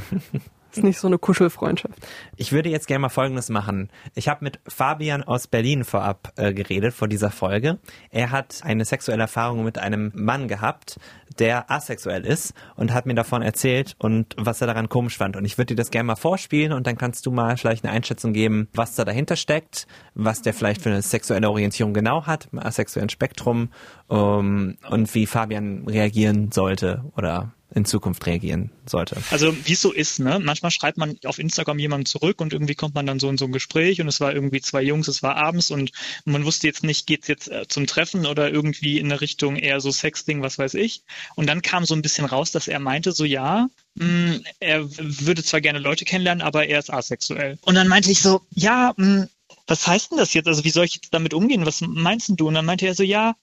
ist 0.77 0.83
nicht 0.83 0.99
so 0.99 1.07
eine 1.07 1.17
Kuschelfreundschaft. 1.17 1.95
Ich 2.35 2.51
würde 2.51 2.69
jetzt 2.69 2.87
gerne 2.87 2.99
mal 2.99 3.09
Folgendes 3.09 3.49
machen. 3.49 3.89
Ich 4.15 4.27
habe 4.27 4.43
mit 4.43 4.59
Fabian 4.67 5.23
aus 5.23 5.47
Berlin 5.47 5.83
vorab 5.83 6.33
äh, 6.35 6.53
geredet 6.53 6.93
vor 6.93 7.07
dieser 7.07 7.31
Folge. 7.31 7.79
Er 8.09 8.31
hat 8.31 8.61
eine 8.63 8.85
sexuelle 8.85 9.23
Erfahrung 9.23 9.63
mit 9.63 9.77
einem 9.77 10.11
Mann 10.15 10.47
gehabt, 10.47 10.99
der 11.39 11.71
asexuell 11.71 12.25
ist 12.25 12.53
und 12.75 12.93
hat 12.93 13.05
mir 13.05 13.15
davon 13.15 13.41
erzählt 13.41 13.95
und 13.97 14.35
was 14.37 14.61
er 14.61 14.67
daran 14.67 14.89
komisch 14.89 15.17
fand. 15.17 15.35
Und 15.35 15.45
ich 15.45 15.57
würde 15.57 15.73
dir 15.73 15.81
das 15.81 15.91
gerne 15.91 16.07
mal 16.07 16.15
vorspielen 16.15 16.73
und 16.73 16.87
dann 16.87 16.97
kannst 16.97 17.25
du 17.25 17.31
mal 17.31 17.57
vielleicht 17.57 17.83
eine 17.83 17.93
Einschätzung 17.93 18.33
geben, 18.33 18.67
was 18.73 18.95
da 18.95 19.05
dahinter 19.05 19.35
steckt, 19.35 19.87
was 20.13 20.41
der 20.41 20.53
vielleicht 20.53 20.81
für 20.81 20.89
eine 20.89 21.01
sexuelle 21.01 21.49
Orientierung 21.49 21.93
genau 21.93 22.25
hat, 22.25 22.49
im 22.51 22.59
asexuellen 22.59 23.09
Spektrum 23.09 23.69
um, 24.07 24.75
und 24.89 25.13
wie 25.15 25.25
Fabian 25.25 25.85
reagieren 25.87 26.51
sollte 26.51 27.03
oder 27.15 27.53
in 27.75 27.85
Zukunft 27.85 28.25
reagieren 28.25 28.71
sollte. 28.85 29.17
Also 29.31 29.55
wie 29.65 29.73
es 29.73 29.81
so 29.81 29.91
ist, 29.91 30.19
ne? 30.19 30.39
Manchmal 30.39 30.71
schreibt 30.71 30.97
man 30.97 31.17
auf 31.25 31.39
Instagram 31.39 31.79
jemandem 31.79 32.05
zurück 32.05 32.39
und 32.41 32.53
irgendwie 32.53 32.75
kommt 32.75 32.95
man 32.95 33.05
dann 33.05 33.19
so 33.19 33.29
in 33.29 33.37
so 33.37 33.45
ein 33.45 33.51
Gespräch 33.51 33.99
und 34.01 34.07
es 34.07 34.19
war 34.19 34.33
irgendwie 34.33 34.61
zwei 34.61 34.83
Jungs, 34.83 35.07
es 35.07 35.23
war 35.23 35.35
abends 35.35 35.71
und 35.71 35.91
man 36.25 36.45
wusste 36.45 36.67
jetzt 36.67 36.83
nicht, 36.83 37.07
geht's 37.07 37.27
jetzt 37.27 37.49
äh, 37.49 37.67
zum 37.67 37.87
Treffen 37.87 38.25
oder 38.25 38.51
irgendwie 38.51 38.99
in 38.99 39.11
eine 39.11 39.21
Richtung 39.21 39.55
eher 39.55 39.79
so 39.81 39.91
Sexting, 39.91 40.41
was 40.41 40.57
weiß 40.57 40.75
ich. 40.75 41.03
Und 41.35 41.47
dann 41.47 41.61
kam 41.61 41.85
so 41.85 41.95
ein 41.95 42.01
bisschen 42.01 42.25
raus, 42.25 42.51
dass 42.51 42.67
er 42.67 42.79
meinte, 42.79 43.11
so 43.11 43.25
ja, 43.25 43.67
mh, 43.95 44.39
er 44.59 44.89
w- 44.89 45.25
würde 45.25 45.43
zwar 45.43 45.61
gerne 45.61 45.79
Leute 45.79 46.05
kennenlernen, 46.05 46.41
aber 46.41 46.67
er 46.67 46.79
ist 46.79 46.91
asexuell. 46.93 47.57
Und 47.61 47.75
dann 47.75 47.87
meinte 47.87 48.11
ich 48.11 48.21
so, 48.21 48.41
ja, 48.51 48.93
mh, 48.97 49.27
was 49.65 49.87
heißt 49.87 50.11
denn 50.11 50.17
das 50.17 50.33
jetzt? 50.33 50.47
Also 50.47 50.63
wie 50.63 50.69
soll 50.69 50.85
ich 50.85 50.95
jetzt 50.95 51.13
damit 51.13 51.33
umgehen? 51.33 51.65
Was 51.65 51.81
meinst 51.81 52.29
denn 52.29 52.35
du? 52.35 52.47
Und 52.47 52.53
dann 52.53 52.65
meinte 52.65 52.85
er 52.85 52.95
so, 52.95 53.03
ja, 53.03 53.35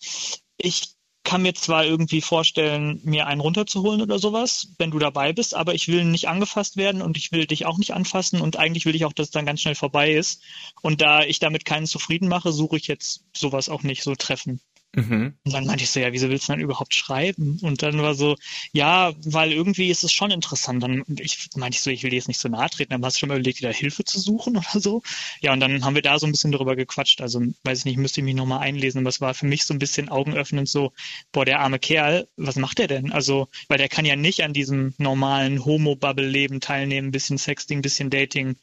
ich 0.59 0.91
kann 1.31 1.43
mir 1.43 1.55
zwar 1.55 1.85
irgendwie 1.85 2.23
vorstellen, 2.23 3.01
mir 3.05 3.29
einen 3.29 3.41
runterzuholen 3.41 4.03
oder 4.03 4.19
sowas, 4.19 4.75
wenn 4.79 4.91
du 4.91 4.99
dabei 4.99 5.33
bist, 5.33 5.55
aber 5.55 5.75
ich 5.75 5.87
will 5.87 6.05
nicht 6.05 6.27
angefasst 6.27 6.77
werden 6.77 7.03
und 7.03 7.17
ich 7.17 7.31
will 7.31 7.47
dich 7.47 7.67
auch 7.67 7.79
nicht 7.79 7.95
anfassen 7.95 8.41
und 8.41 8.57
eigentlich 8.57 8.85
will 8.85 8.97
ich 8.97 9.05
auch, 9.05 9.13
dass 9.13 9.29
es 9.29 9.31
dann 9.31 9.47
ganz 9.47 9.61
schnell 9.61 9.77
vorbei 9.77 10.13
ist. 10.13 10.43
Und 10.83 11.01
da 11.01 11.23
ich 11.23 11.39
damit 11.39 11.65
keinen 11.65 11.87
zufrieden 11.87 12.27
mache, 12.27 12.51
suche 12.51 12.79
ich 12.79 12.89
jetzt 12.89 13.23
sowas 13.33 13.69
auch 13.69 13.85
nicht 13.85 14.03
so 14.03 14.17
treffen. 14.17 14.61
Mhm. 14.95 15.35
Und 15.45 15.53
dann 15.53 15.67
meinte 15.67 15.85
ich 15.85 15.91
so, 15.91 16.01
ja, 16.01 16.13
wieso 16.13 16.29
willst 16.29 16.49
du 16.49 16.53
dann 16.53 16.61
überhaupt 16.61 16.95
schreiben? 16.95 17.59
Und 17.63 17.83
dann 17.83 18.03
war 18.03 18.15
so, 18.15 18.37
ja, 18.73 19.13
weil 19.25 19.53
irgendwie 19.53 19.89
ist 19.89 20.03
es 20.03 20.13
schon 20.13 20.33
interessant. 20.33 20.83
Dann 20.83 21.05
ich, 21.21 21.49
meinte 21.55 21.77
ich 21.77 21.83
so, 21.83 21.91
ich 21.91 22.03
will 22.03 22.11
dir 22.11 22.17
jetzt 22.17 22.27
nicht 22.27 22.41
so 22.41 22.49
nahe 22.49 22.69
treten, 22.69 22.93
aber 22.93 23.07
hast 23.07 23.17
du 23.17 23.21
schon 23.21 23.29
mal 23.29 23.37
überlegt, 23.37 23.61
wieder 23.61 23.73
Hilfe 23.73 24.05
zu 24.05 24.19
suchen 24.19 24.57
oder 24.57 24.81
so? 24.81 25.03
Ja, 25.41 25.53
und 25.53 25.61
dann 25.61 25.85
haben 25.85 25.95
wir 25.95 26.03
da 26.03 26.19
so 26.19 26.27
ein 26.27 26.33
bisschen 26.33 26.51
drüber 26.51 26.75
gequatscht. 26.75 27.21
Also, 27.21 27.41
weiß 27.63 27.81
ich 27.81 27.85
nicht, 27.85 27.99
müsste 27.99 28.21
ich 28.21 28.25
mich 28.25 28.35
nochmal 28.35 28.61
einlesen, 28.61 29.01
aber 29.01 29.11
es 29.11 29.21
war 29.21 29.35
für 29.35 29.47
mich 29.47 29.65
so 29.65 29.75
ein 29.75 29.79
bisschen 29.79 30.09
augenöffnend 30.09 30.69
so, 30.69 30.93
boah, 31.31 31.45
der 31.45 31.61
arme 31.61 31.79
Kerl, 31.79 32.29
was 32.37 32.57
macht 32.57 32.79
der 32.79 32.89
denn? 32.89 33.13
Also, 33.13 33.49
weil 33.69 33.79
der 33.79 33.89
kann 33.89 34.05
ja 34.05 34.17
nicht 34.17 34.43
an 34.43 34.53
diesem 34.53 34.95
normalen 34.99 35.65
Homo-Bubble-Leben 35.65 36.61
teilnehmen, 36.61 37.13
bisschen 37.13 37.39
Sexting, 37.39 37.81
bisschen 37.83 38.11
Dating. 38.11 38.57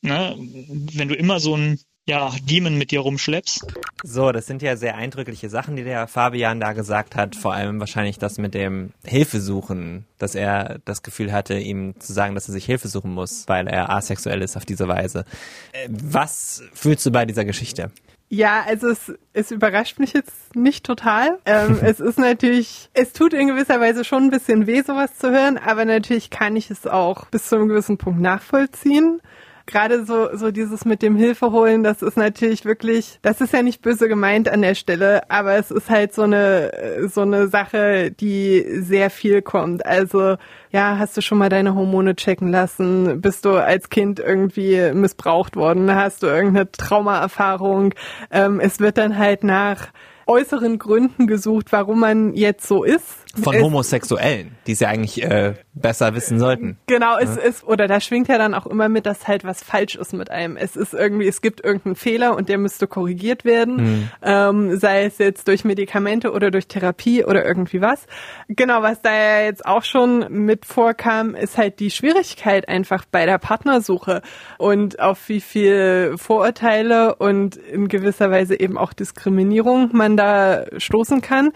Ne? 0.00 0.34
Wenn 0.38 1.08
du 1.08 1.14
immer 1.14 1.40
so 1.40 1.56
ein 1.56 1.78
ja, 2.08 2.32
Demon 2.42 2.78
mit 2.78 2.90
dir 2.90 3.00
rumschleppst, 3.00 3.66
So, 4.02 4.32
das 4.32 4.46
sind 4.46 4.62
ja 4.62 4.76
sehr 4.76 4.96
eindrückliche 4.96 5.50
Sachen, 5.50 5.76
die 5.76 5.84
der 5.84 6.06
Fabian 6.08 6.58
da 6.58 6.72
gesagt 6.72 7.16
hat. 7.16 7.36
Vor 7.36 7.52
allem 7.52 7.80
wahrscheinlich 7.80 8.18
das 8.18 8.38
mit 8.38 8.54
dem 8.54 8.92
Hilfe 9.04 9.40
suchen, 9.42 10.06
dass 10.18 10.34
er 10.34 10.78
das 10.86 11.02
Gefühl 11.02 11.32
hatte, 11.32 11.58
ihm 11.58 12.00
zu 12.00 12.14
sagen, 12.14 12.34
dass 12.34 12.48
er 12.48 12.52
sich 12.52 12.64
Hilfe 12.64 12.88
suchen 12.88 13.12
muss, 13.12 13.46
weil 13.46 13.68
er 13.68 13.90
asexuell 13.90 14.40
ist 14.40 14.56
auf 14.56 14.64
diese 14.64 14.88
Weise. 14.88 15.26
Äh, 15.72 15.88
Was 15.90 16.62
fühlst 16.72 17.04
du 17.04 17.10
bei 17.10 17.26
dieser 17.26 17.44
Geschichte? 17.44 17.90
Ja, 18.30 18.64
also 18.66 18.88
es, 18.88 19.12
es 19.34 19.50
überrascht 19.50 19.98
mich 19.98 20.14
jetzt 20.14 20.56
nicht 20.56 20.86
total. 20.86 21.38
Ähm, 21.44 21.78
es 21.82 22.00
ist 22.00 22.18
natürlich, 22.18 22.88
es 22.94 23.12
tut 23.12 23.34
in 23.34 23.48
gewisser 23.48 23.80
Weise 23.80 24.04
schon 24.04 24.24
ein 24.24 24.30
bisschen 24.30 24.66
weh, 24.66 24.80
sowas 24.80 25.18
zu 25.18 25.30
hören, 25.30 25.58
aber 25.58 25.84
natürlich 25.84 26.30
kann 26.30 26.56
ich 26.56 26.70
es 26.70 26.86
auch 26.86 27.26
bis 27.26 27.48
zu 27.48 27.56
einem 27.56 27.68
gewissen 27.68 27.98
Punkt 27.98 28.20
nachvollziehen. 28.20 29.20
Gerade 29.68 30.06
so, 30.06 30.34
so 30.34 30.50
dieses 30.50 30.86
mit 30.86 31.02
dem 31.02 31.14
Hilfe 31.14 31.52
holen, 31.52 31.84
das 31.84 32.00
ist 32.00 32.16
natürlich 32.16 32.64
wirklich, 32.64 33.18
das 33.20 33.42
ist 33.42 33.52
ja 33.52 33.62
nicht 33.62 33.82
böse 33.82 34.08
gemeint 34.08 34.48
an 34.48 34.62
der 34.62 34.74
Stelle, 34.74 35.30
aber 35.30 35.56
es 35.56 35.70
ist 35.70 35.90
halt 35.90 36.14
so 36.14 36.22
eine, 36.22 37.10
so 37.12 37.20
eine 37.20 37.48
Sache, 37.48 38.10
die 38.10 38.64
sehr 38.80 39.10
viel 39.10 39.42
kommt. 39.42 39.84
Also, 39.84 40.36
ja, 40.70 40.96
hast 40.98 41.18
du 41.18 41.20
schon 41.20 41.36
mal 41.36 41.50
deine 41.50 41.74
Hormone 41.74 42.16
checken 42.16 42.50
lassen? 42.50 43.20
Bist 43.20 43.44
du 43.44 43.62
als 43.62 43.90
Kind 43.90 44.20
irgendwie 44.20 44.90
missbraucht 44.94 45.54
worden? 45.54 45.94
Hast 45.94 46.22
du 46.22 46.28
irgendeine 46.28 46.72
Traumaerfahrung? 46.72 47.92
Ähm, 48.30 48.60
es 48.60 48.80
wird 48.80 48.96
dann 48.96 49.18
halt 49.18 49.44
nach 49.44 49.88
äußeren 50.26 50.78
Gründen 50.78 51.26
gesucht, 51.26 51.72
warum 51.72 52.00
man 52.00 52.32
jetzt 52.32 52.66
so 52.66 52.84
ist. 52.84 53.27
Von 53.42 53.54
Es- 53.54 53.62
Homosexuellen, 53.62 54.52
die 54.66 54.72
es 54.72 54.80
ja 54.80 54.88
eigentlich 54.88 55.22
äh, 55.22 55.54
besser 55.74 56.14
wissen 56.14 56.38
sollten. 56.38 56.76
Genau, 56.86 57.18
es 57.18 57.36
ist, 57.36 57.64
oder 57.64 57.86
da 57.86 58.00
schwingt 58.00 58.28
ja 58.28 58.38
dann 58.38 58.54
auch 58.54 58.66
immer 58.66 58.88
mit, 58.88 59.06
dass 59.06 59.28
halt 59.28 59.44
was 59.44 59.62
falsch 59.62 59.94
ist 59.96 60.12
mit 60.12 60.30
einem. 60.30 60.56
Es 60.56 60.76
ist 60.76 60.94
irgendwie, 60.94 61.26
es 61.28 61.40
gibt 61.40 61.64
irgendeinen 61.64 61.94
Fehler 61.96 62.36
und 62.36 62.48
der 62.48 62.58
müsste 62.58 62.86
korrigiert 62.86 63.44
werden, 63.44 64.10
ähm, 64.22 64.76
sei 64.78 65.04
es 65.04 65.18
jetzt 65.18 65.48
durch 65.48 65.64
Medikamente 65.64 66.32
oder 66.32 66.50
durch 66.50 66.66
Therapie 66.68 67.24
oder 67.24 67.44
irgendwie 67.44 67.80
was. 67.80 68.06
Genau, 68.48 68.82
was 68.82 69.02
da 69.02 69.12
ja 69.12 69.44
jetzt 69.44 69.64
auch 69.66 69.84
schon 69.84 70.26
mit 70.30 70.64
vorkam, 70.64 71.34
ist 71.34 71.56
halt 71.58 71.80
die 71.80 71.90
Schwierigkeit 71.90 72.68
einfach 72.68 73.04
bei 73.10 73.26
der 73.26 73.38
Partnersuche 73.38 74.22
und 74.58 75.00
auf 75.00 75.28
wie 75.28 75.40
viel 75.40 76.14
Vorurteile 76.16 77.14
und 77.16 77.56
in 77.56 77.88
gewisser 77.88 78.30
Weise 78.30 78.58
eben 78.58 78.76
auch 78.78 78.92
Diskriminierung 78.92 79.90
man 79.92 80.16
da 80.16 80.64
stoßen 80.76 81.20
kann. 81.20 81.52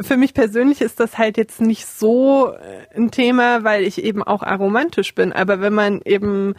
Für 0.00 0.16
mich 0.16 0.34
persönlich 0.34 0.80
ist 0.80 1.00
das 1.00 1.13
halt 1.18 1.36
jetzt 1.36 1.60
nicht 1.60 1.86
so 1.86 2.52
äh, 2.52 2.96
ein 2.96 3.10
Thema, 3.10 3.64
weil 3.64 3.84
ich 3.84 4.02
eben 4.02 4.22
auch 4.22 4.42
aromantisch 4.42 5.14
bin. 5.14 5.32
Aber 5.32 5.60
wenn 5.60 5.74
man 5.74 6.00
eben 6.04 6.54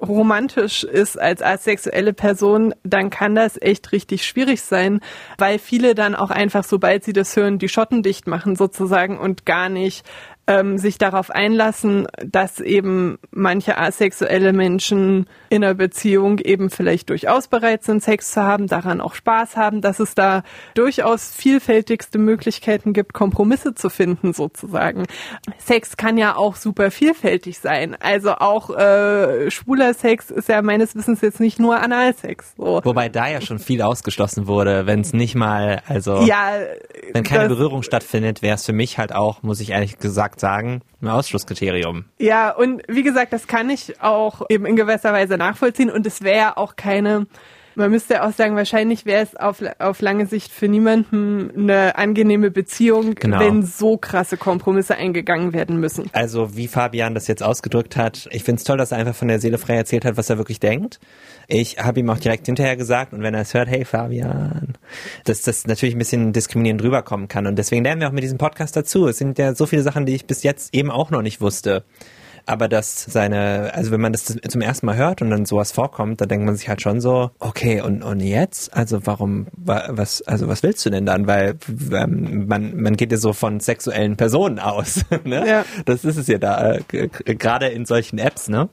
romantisch 0.00 0.84
ist 0.84 1.20
als 1.20 1.42
asexuelle 1.42 2.12
Person, 2.12 2.74
dann 2.82 3.10
kann 3.10 3.34
das 3.34 3.60
echt 3.60 3.92
richtig 3.92 4.26
schwierig 4.26 4.62
sein, 4.62 5.00
weil 5.38 5.58
viele 5.58 5.94
dann 5.94 6.14
auch 6.14 6.30
einfach, 6.30 6.64
sobald 6.64 7.04
sie 7.04 7.12
das 7.12 7.36
hören, 7.36 7.58
die 7.58 7.68
Schotten 7.68 8.02
dicht 8.02 8.26
machen 8.26 8.56
sozusagen 8.56 9.18
und 9.18 9.46
gar 9.46 9.68
nicht 9.68 10.04
ähm, 10.52 10.78
sich 10.78 10.98
darauf 10.98 11.30
einlassen, 11.30 12.06
dass 12.24 12.60
eben 12.60 13.18
manche 13.30 13.78
asexuelle 13.78 14.52
Menschen 14.52 15.26
in 15.48 15.64
einer 15.64 15.74
Beziehung 15.74 16.38
eben 16.38 16.70
vielleicht 16.70 17.10
durchaus 17.10 17.48
bereit 17.48 17.84
sind, 17.84 18.02
Sex 18.02 18.32
zu 18.32 18.42
haben, 18.42 18.66
daran 18.66 19.00
auch 19.00 19.14
Spaß 19.14 19.56
haben, 19.56 19.80
dass 19.80 20.00
es 20.00 20.14
da 20.14 20.42
durchaus 20.74 21.32
vielfältigste 21.34 22.18
Möglichkeiten 22.18 22.92
gibt, 22.92 23.12
Kompromisse 23.12 23.74
zu 23.74 23.90
finden 23.90 24.32
sozusagen. 24.32 25.04
Sex 25.58 25.96
kann 25.96 26.18
ja 26.18 26.36
auch 26.36 26.56
super 26.56 26.90
vielfältig 26.90 27.58
sein. 27.58 27.96
Also 28.00 28.32
auch 28.32 28.70
äh, 28.70 29.50
schwuler 29.50 29.94
Sex 29.94 30.30
ist 30.30 30.48
ja 30.48 30.62
meines 30.62 30.94
Wissens 30.94 31.20
jetzt 31.20 31.40
nicht 31.40 31.58
nur 31.58 31.80
Analsex. 31.80 32.54
So. 32.56 32.80
Wobei 32.84 33.08
da 33.08 33.28
ja 33.28 33.40
schon 33.40 33.58
viel 33.58 33.82
ausgeschlossen 33.82 34.46
wurde, 34.46 34.86
wenn 34.86 35.00
es 35.00 35.12
nicht 35.12 35.34
mal, 35.34 35.82
also 35.86 36.22
Ja, 36.22 36.52
wenn 37.12 37.24
keine 37.24 37.48
Berührung 37.48 37.82
stattfindet, 37.82 38.42
wäre 38.42 38.56
es 38.56 38.66
für 38.66 38.72
mich 38.72 38.98
halt 38.98 39.14
auch, 39.14 39.42
muss 39.42 39.60
ich 39.60 39.70
ehrlich 39.70 39.98
gesagt 39.98 40.40
sagen, 40.42 40.82
ein 41.00 41.08
Ausschlusskriterium. 41.08 42.04
Ja, 42.18 42.50
und 42.50 42.82
wie 42.88 43.02
gesagt, 43.02 43.32
das 43.32 43.46
kann 43.46 43.70
ich 43.70 44.02
auch 44.02 44.42
eben 44.50 44.66
in 44.66 44.76
gewisser 44.76 45.14
Weise 45.14 45.38
nachvollziehen 45.38 45.90
und 45.90 46.06
es 46.06 46.20
wäre 46.20 46.58
auch 46.58 46.76
keine, 46.76 47.26
man 47.74 47.90
müsste 47.90 48.22
auch 48.22 48.32
sagen, 48.32 48.56
wahrscheinlich 48.56 49.06
wäre 49.06 49.22
es 49.22 49.36
auf, 49.36 49.62
auf 49.78 50.00
lange 50.00 50.26
Sicht 50.26 50.52
für 50.52 50.68
niemanden 50.68 51.50
eine 51.56 51.96
angenehme 51.96 52.50
Beziehung, 52.50 53.14
Genau. 53.14 53.40
wenn 53.40 53.62
so 53.62 53.96
krasse 53.96 54.36
Kompromisse 54.36 54.96
eingegangen 54.96 55.52
werden 55.52 55.78
müssen. 55.80 56.10
Also 56.12 56.56
wie 56.56 56.68
Fabian 56.68 57.14
das 57.14 57.26
jetzt 57.28 57.42
ausgedrückt 57.42 57.96
hat, 57.96 58.28
ich 58.32 58.44
finde 58.44 58.60
es 58.60 58.64
toll, 58.64 58.76
dass 58.78 58.92
er 58.92 58.98
einfach 58.98 59.14
von 59.14 59.28
der 59.28 59.38
Seele 59.40 59.58
frei 59.58 59.76
erzählt 59.76 60.04
hat, 60.04 60.16
was 60.16 60.30
er 60.30 60.38
wirklich 60.38 60.60
denkt. 60.60 61.00
Ich 61.48 61.78
habe 61.78 62.00
ihm 62.00 62.10
auch 62.10 62.18
direkt 62.18 62.46
hinterher 62.46 62.76
gesagt 62.76 63.12
und 63.12 63.22
wenn 63.22 63.34
er 63.34 63.42
es 63.42 63.54
hört, 63.54 63.68
hey 63.68 63.84
Fabian, 63.84 64.74
dass 65.24 65.42
das 65.42 65.66
natürlich 65.66 65.94
ein 65.94 65.98
bisschen 65.98 66.32
diskriminierend 66.32 66.82
rüberkommen 66.82 67.28
kann 67.28 67.46
und 67.46 67.56
deswegen 67.56 67.84
lernen 67.84 68.00
wir 68.00 68.08
auch 68.08 68.12
mit 68.12 68.22
diesem 68.24 68.38
Podcast 68.38 68.76
dazu. 68.76 69.06
Es 69.08 69.18
sind 69.18 69.38
ja 69.38 69.54
so 69.54 69.66
viele 69.66 69.82
Sachen, 69.82 70.06
die 70.06 70.14
ich 70.14 70.26
bis 70.26 70.42
jetzt 70.42 70.74
eben 70.74 70.90
auch 70.90 71.10
noch 71.10 71.22
nicht 71.22 71.40
wusste. 71.40 71.84
Aber 72.46 72.68
dass 72.68 73.04
seine, 73.04 73.72
also 73.74 73.90
wenn 73.92 74.00
man 74.00 74.12
das 74.12 74.24
zum 74.48 74.60
ersten 74.60 74.86
Mal 74.86 74.96
hört 74.96 75.22
und 75.22 75.30
dann 75.30 75.46
sowas 75.46 75.72
vorkommt, 75.72 76.20
dann 76.20 76.28
denkt 76.28 76.44
man 76.46 76.56
sich 76.56 76.68
halt 76.68 76.82
schon 76.82 77.00
so, 77.00 77.30
okay, 77.38 77.80
und, 77.80 78.02
und 78.02 78.20
jetzt? 78.20 78.74
Also 78.74 79.06
warum, 79.06 79.46
wa- 79.56 79.86
was, 79.90 80.22
also 80.22 80.48
was 80.48 80.62
willst 80.62 80.84
du 80.84 80.90
denn 80.90 81.06
dann? 81.06 81.26
Weil 81.26 81.56
ähm, 81.92 82.46
man, 82.48 82.76
man 82.80 82.96
geht 82.96 83.12
ja 83.12 83.18
so 83.18 83.32
von 83.32 83.60
sexuellen 83.60 84.16
Personen 84.16 84.58
aus. 84.58 85.04
ne? 85.24 85.46
Ja. 85.46 85.64
Das 85.84 86.04
ist 86.04 86.16
es 86.16 86.26
ja 86.26 86.38
da, 86.38 86.74
äh, 86.74 87.08
gerade 87.08 87.66
in 87.68 87.86
solchen 87.86 88.18
Apps, 88.18 88.48
ne? 88.48 88.68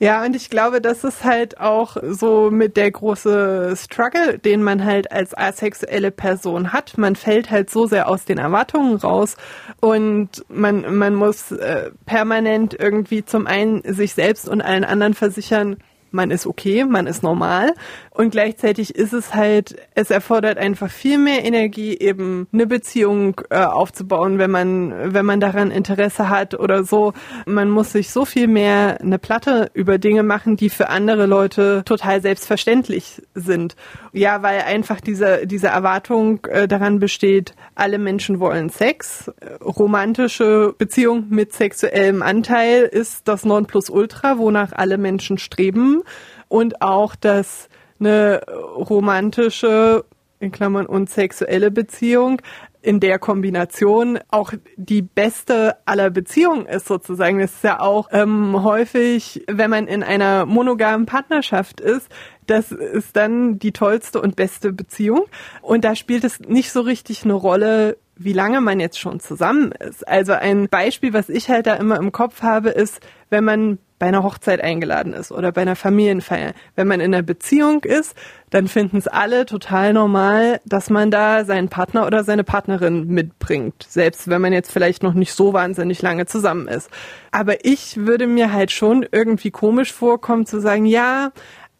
Ja, 0.00 0.24
und 0.24 0.34
ich 0.34 0.50
glaube, 0.50 0.80
das 0.80 1.04
ist 1.04 1.24
halt 1.24 1.60
auch 1.60 1.96
so 2.02 2.50
mit 2.50 2.76
der 2.76 2.90
große 2.90 3.74
Struggle, 3.76 4.38
den 4.38 4.62
man 4.62 4.84
halt 4.84 5.12
als 5.12 5.36
asexuelle 5.36 6.10
Person 6.10 6.72
hat. 6.72 6.98
Man 6.98 7.14
fällt 7.14 7.50
halt 7.50 7.70
so 7.70 7.86
sehr 7.86 8.08
aus 8.08 8.24
den 8.24 8.38
Erwartungen 8.38 8.96
raus 8.96 9.36
und 9.80 10.44
man, 10.48 10.96
man 10.96 11.14
muss 11.14 11.52
äh, 11.52 11.90
permanent 12.06 12.76
irgendwie 12.78 13.24
zum 13.24 13.46
einen 13.46 13.82
sich 13.84 14.14
selbst 14.14 14.48
und 14.48 14.62
allen 14.62 14.84
anderen 14.84 15.14
versichern, 15.14 15.76
man 16.14 16.30
ist 16.30 16.46
okay, 16.46 16.84
man 16.84 17.06
ist 17.06 17.22
normal 17.22 17.74
und 18.16 18.30
gleichzeitig 18.30 18.94
ist 18.94 19.12
es 19.12 19.34
halt, 19.34 19.74
es 19.96 20.10
erfordert 20.10 20.56
einfach 20.56 20.88
viel 20.88 21.18
mehr 21.18 21.44
Energie, 21.44 21.98
eben 21.98 22.46
eine 22.52 22.68
Beziehung 22.68 23.40
äh, 23.50 23.56
aufzubauen, 23.56 24.38
wenn 24.38 24.52
man, 24.52 25.12
wenn 25.12 25.26
man 25.26 25.40
daran 25.40 25.72
Interesse 25.72 26.28
hat 26.28 26.54
oder 26.54 26.84
so. 26.84 27.12
Man 27.44 27.70
muss 27.70 27.90
sich 27.90 28.10
so 28.10 28.24
viel 28.24 28.46
mehr 28.46 29.00
eine 29.00 29.18
Platte 29.18 29.68
über 29.74 29.98
Dinge 29.98 30.22
machen, 30.22 30.56
die 30.56 30.70
für 30.70 30.90
andere 30.90 31.26
Leute 31.26 31.82
total 31.84 32.22
selbstverständlich 32.22 33.20
sind. 33.34 33.74
Ja, 34.12 34.42
weil 34.42 34.60
einfach 34.60 35.00
diese, 35.00 35.44
diese 35.48 35.66
Erwartung 35.66 36.46
äh, 36.46 36.68
daran 36.68 37.00
besteht, 37.00 37.56
alle 37.74 37.98
Menschen 37.98 38.38
wollen 38.38 38.68
Sex. 38.68 39.28
Romantische 39.60 40.72
Beziehung 40.78 41.26
mit 41.30 41.52
sexuellem 41.52 42.22
Anteil 42.22 42.84
ist 42.84 43.26
das 43.26 43.44
Nonplusultra, 43.44 44.38
wonach 44.38 44.70
alle 44.72 44.98
Menschen 44.98 45.38
streben. 45.38 46.03
Und 46.48 46.82
auch, 46.82 47.14
dass 47.16 47.68
eine 48.00 48.40
romantische, 48.46 50.04
in 50.40 50.52
Klammern, 50.52 50.86
und 50.86 51.08
sexuelle 51.10 51.70
Beziehung 51.70 52.40
in 52.84 53.00
der 53.00 53.18
Kombination 53.18 54.18
auch 54.28 54.52
die 54.76 55.00
beste 55.00 55.76
aller 55.86 56.10
Beziehungen 56.10 56.66
ist 56.66 56.86
sozusagen. 56.86 57.38
Das 57.38 57.52
ist 57.52 57.64
ja 57.64 57.80
auch 57.80 58.08
ähm, 58.12 58.62
häufig, 58.62 59.42
wenn 59.48 59.70
man 59.70 59.86
in 59.86 60.02
einer 60.02 60.44
monogamen 60.44 61.06
Partnerschaft 61.06 61.80
ist, 61.80 62.10
das 62.46 62.72
ist 62.72 63.16
dann 63.16 63.58
die 63.58 63.72
tollste 63.72 64.20
und 64.20 64.36
beste 64.36 64.72
Beziehung. 64.72 65.24
Und 65.62 65.84
da 65.84 65.96
spielt 65.96 66.24
es 66.24 66.40
nicht 66.40 66.72
so 66.72 66.82
richtig 66.82 67.24
eine 67.24 67.32
Rolle, 67.32 67.96
wie 68.16 68.34
lange 68.34 68.60
man 68.60 68.80
jetzt 68.80 69.00
schon 69.00 69.18
zusammen 69.18 69.72
ist. 69.72 70.06
Also 70.06 70.34
ein 70.34 70.68
Beispiel, 70.68 71.14
was 71.14 71.30
ich 71.30 71.48
halt 71.48 71.66
da 71.66 71.74
immer 71.76 71.96
im 71.96 72.12
Kopf 72.12 72.42
habe, 72.42 72.68
ist, 72.68 73.00
wenn 73.30 73.44
man 73.44 73.78
bei 73.98 74.06
einer 74.06 74.22
Hochzeit 74.22 74.60
eingeladen 74.60 75.12
ist 75.12 75.30
oder 75.30 75.52
bei 75.52 75.62
einer 75.62 75.76
Familienfeier. 75.76 76.52
Wenn 76.74 76.88
man 76.88 77.00
in 77.00 77.14
einer 77.14 77.22
Beziehung 77.22 77.84
ist, 77.84 78.16
dann 78.50 78.68
finden 78.68 78.96
es 78.96 79.06
alle 79.06 79.46
total 79.46 79.92
normal, 79.92 80.60
dass 80.64 80.90
man 80.90 81.10
da 81.10 81.44
seinen 81.44 81.68
Partner 81.68 82.06
oder 82.06 82.24
seine 82.24 82.44
Partnerin 82.44 83.06
mitbringt. 83.06 83.86
Selbst 83.88 84.28
wenn 84.28 84.40
man 84.40 84.52
jetzt 84.52 84.72
vielleicht 84.72 85.02
noch 85.02 85.14
nicht 85.14 85.32
so 85.32 85.52
wahnsinnig 85.52 86.02
lange 86.02 86.26
zusammen 86.26 86.68
ist. 86.68 86.90
Aber 87.30 87.64
ich 87.64 87.96
würde 87.96 88.26
mir 88.26 88.52
halt 88.52 88.70
schon 88.70 89.06
irgendwie 89.10 89.50
komisch 89.50 89.92
vorkommen 89.92 90.46
zu 90.46 90.60
sagen, 90.60 90.86
ja, 90.86 91.32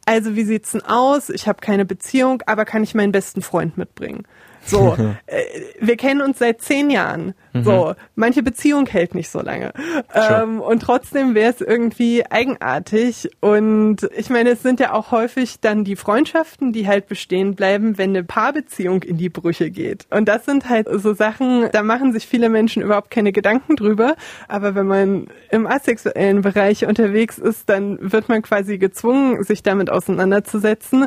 also 0.07 0.37
wie 0.37 0.44
sieht's 0.44 0.72
denn 0.72 0.83
aus? 0.83 1.31
Ich 1.31 1.48
habe 1.48 1.61
keine 1.61 1.85
Beziehung, 1.85 2.42
aber 2.46 2.64
kann 2.64 2.83
ich 2.83 2.94
meinen 2.94 3.12
besten 3.12 3.42
Freund 3.42 3.79
mitbringen? 3.79 4.24
So, 4.64 4.96
äh, 5.27 5.42
wir 5.81 5.96
kennen 5.96 6.22
uns 6.22 6.38
seit 6.38 6.61
zehn 6.61 6.90
Jahren. 6.90 7.35
So, 7.62 7.94
manche 8.16 8.42
Beziehung 8.42 8.87
hält 8.87 9.14
nicht 9.14 9.31
so 9.31 9.40
lange. 9.40 9.72
Ähm, 10.12 10.61
und 10.61 10.81
trotzdem 10.83 11.37
wäre 11.37 11.53
es 11.53 11.61
irgendwie 11.61 12.24
eigenartig. 12.29 13.31
Und 13.40 14.09
ich 14.16 14.29
meine, 14.29 14.50
es 14.50 14.62
sind 14.62 14.81
ja 14.81 14.92
auch 14.92 15.12
häufig 15.12 15.61
dann 15.61 15.85
die 15.85 15.94
Freundschaften, 15.94 16.72
die 16.72 16.88
halt 16.88 17.07
bestehen 17.07 17.55
bleiben, 17.55 17.96
wenn 17.96 18.11
eine 18.11 18.24
Paarbeziehung 18.24 19.05
in 19.05 19.18
die 19.18 19.29
Brüche 19.29 19.70
geht. 19.70 20.07
Und 20.11 20.29
das 20.29 20.44
sind 20.44 20.68
halt 20.68 20.88
so 20.90 21.14
Sachen, 21.14 21.68
da 21.70 21.85
machen 21.85 22.12
sich 22.12 22.27
viele 22.27 22.48
Menschen 22.48 22.83
überhaupt 22.83 23.12
keine 23.12 23.31
Gedanken 23.31 23.77
drüber. 23.77 24.16
Aber 24.48 24.74
wenn 24.74 24.87
man 24.87 25.27
im 25.50 25.68
asexuellen 25.68 26.42
Bereich 26.42 26.87
unterwegs 26.87 27.38
ist, 27.38 27.68
dann 27.68 27.98
wird 28.00 28.29
man 28.29 28.42
quasi 28.42 28.79
gezwungen, 28.79 29.44
sich 29.44 29.62
damit 29.62 29.90
auseinanderzusetzen 29.90 31.07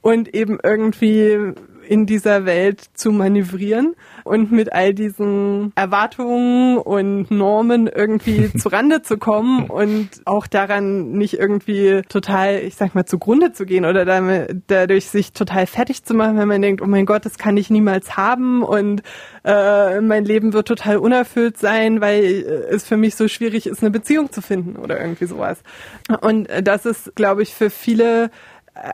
und 0.00 0.34
eben 0.34 0.58
irgendwie 0.62 1.54
in 1.88 2.04
dieser 2.04 2.44
Welt 2.44 2.84
zu 2.94 3.10
manövrieren 3.10 3.94
und 4.24 4.52
mit 4.52 4.72
all 4.72 4.92
diesen 4.92 5.72
Erwartungen 5.74 6.76
und 6.76 7.30
Normen 7.30 7.86
irgendwie 7.86 8.52
zurande 8.58 9.00
zu 9.00 9.16
kommen 9.16 9.70
und 9.70 10.08
auch 10.26 10.46
daran 10.46 11.12
nicht 11.12 11.38
irgendwie 11.38 12.02
total, 12.08 12.58
ich 12.58 12.76
sag 12.76 12.94
mal, 12.94 13.06
zugrunde 13.06 13.52
zu 13.52 13.64
gehen 13.64 13.86
oder 13.86 14.04
damit, 14.04 14.64
dadurch 14.66 15.06
sich 15.06 15.32
total 15.32 15.66
fertig 15.66 16.04
zu 16.04 16.14
machen, 16.14 16.36
wenn 16.36 16.48
man 16.48 16.60
denkt, 16.60 16.82
oh 16.82 16.86
mein 16.86 17.06
Gott, 17.06 17.24
das 17.24 17.38
kann 17.38 17.56
ich 17.56 17.70
niemals 17.70 18.16
haben 18.16 18.62
und 18.62 19.02
äh, 19.44 20.00
mein 20.02 20.26
Leben 20.26 20.52
wird 20.52 20.68
total 20.68 20.98
unerfüllt 20.98 21.56
sein, 21.56 22.02
weil 22.02 22.22
äh, 22.22 22.74
es 22.74 22.86
für 22.86 22.98
mich 22.98 23.16
so 23.16 23.28
schwierig 23.28 23.66
ist, 23.66 23.82
eine 23.82 23.90
Beziehung 23.90 24.30
zu 24.30 24.42
finden 24.42 24.76
oder 24.76 25.00
irgendwie 25.00 25.24
sowas. 25.24 25.62
Und 26.20 26.50
äh, 26.50 26.62
das 26.62 26.84
ist, 26.84 27.14
glaube 27.14 27.42
ich, 27.42 27.54
für 27.54 27.70
viele 27.70 28.30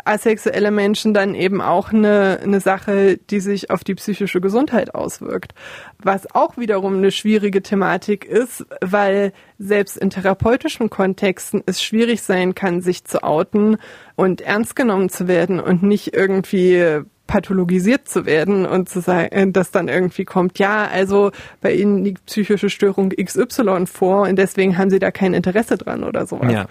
asexuelle 0.04 0.70
Menschen 0.70 1.14
dann 1.14 1.34
eben 1.34 1.60
auch 1.60 1.92
eine, 1.92 2.40
eine 2.42 2.60
Sache, 2.60 3.18
die 3.30 3.40
sich 3.40 3.70
auf 3.70 3.84
die 3.84 3.94
psychische 3.94 4.40
Gesundheit 4.40 4.94
auswirkt. 4.94 5.54
Was 6.02 6.34
auch 6.34 6.56
wiederum 6.56 6.96
eine 6.96 7.10
schwierige 7.10 7.62
Thematik 7.62 8.24
ist, 8.24 8.66
weil 8.80 9.32
selbst 9.58 9.96
in 9.96 10.10
therapeutischen 10.10 10.90
Kontexten 10.90 11.62
es 11.66 11.82
schwierig 11.82 12.22
sein 12.22 12.54
kann, 12.54 12.80
sich 12.80 13.04
zu 13.04 13.22
outen 13.22 13.76
und 14.16 14.40
ernst 14.40 14.76
genommen 14.76 15.08
zu 15.08 15.28
werden 15.28 15.60
und 15.60 15.82
nicht 15.82 16.14
irgendwie 16.14 17.02
pathologisiert 17.26 18.06
zu 18.06 18.26
werden 18.26 18.66
und 18.66 18.88
zu 18.88 19.00
sagen, 19.00 19.52
dass 19.52 19.70
dann 19.70 19.88
irgendwie 19.88 20.24
kommt, 20.24 20.58
ja, 20.58 20.86
also 20.86 21.30
bei 21.60 21.72
Ihnen 21.72 22.04
liegt 22.04 22.26
psychische 22.26 22.68
Störung 22.68 23.10
XY 23.10 23.86
vor 23.86 24.28
und 24.28 24.36
deswegen 24.36 24.76
haben 24.76 24.90
Sie 24.90 24.98
da 24.98 25.10
kein 25.10 25.32
Interesse 25.32 25.78
dran 25.78 26.04
oder 26.04 26.26
sowas. 26.26 26.52
Ja. 26.52 26.66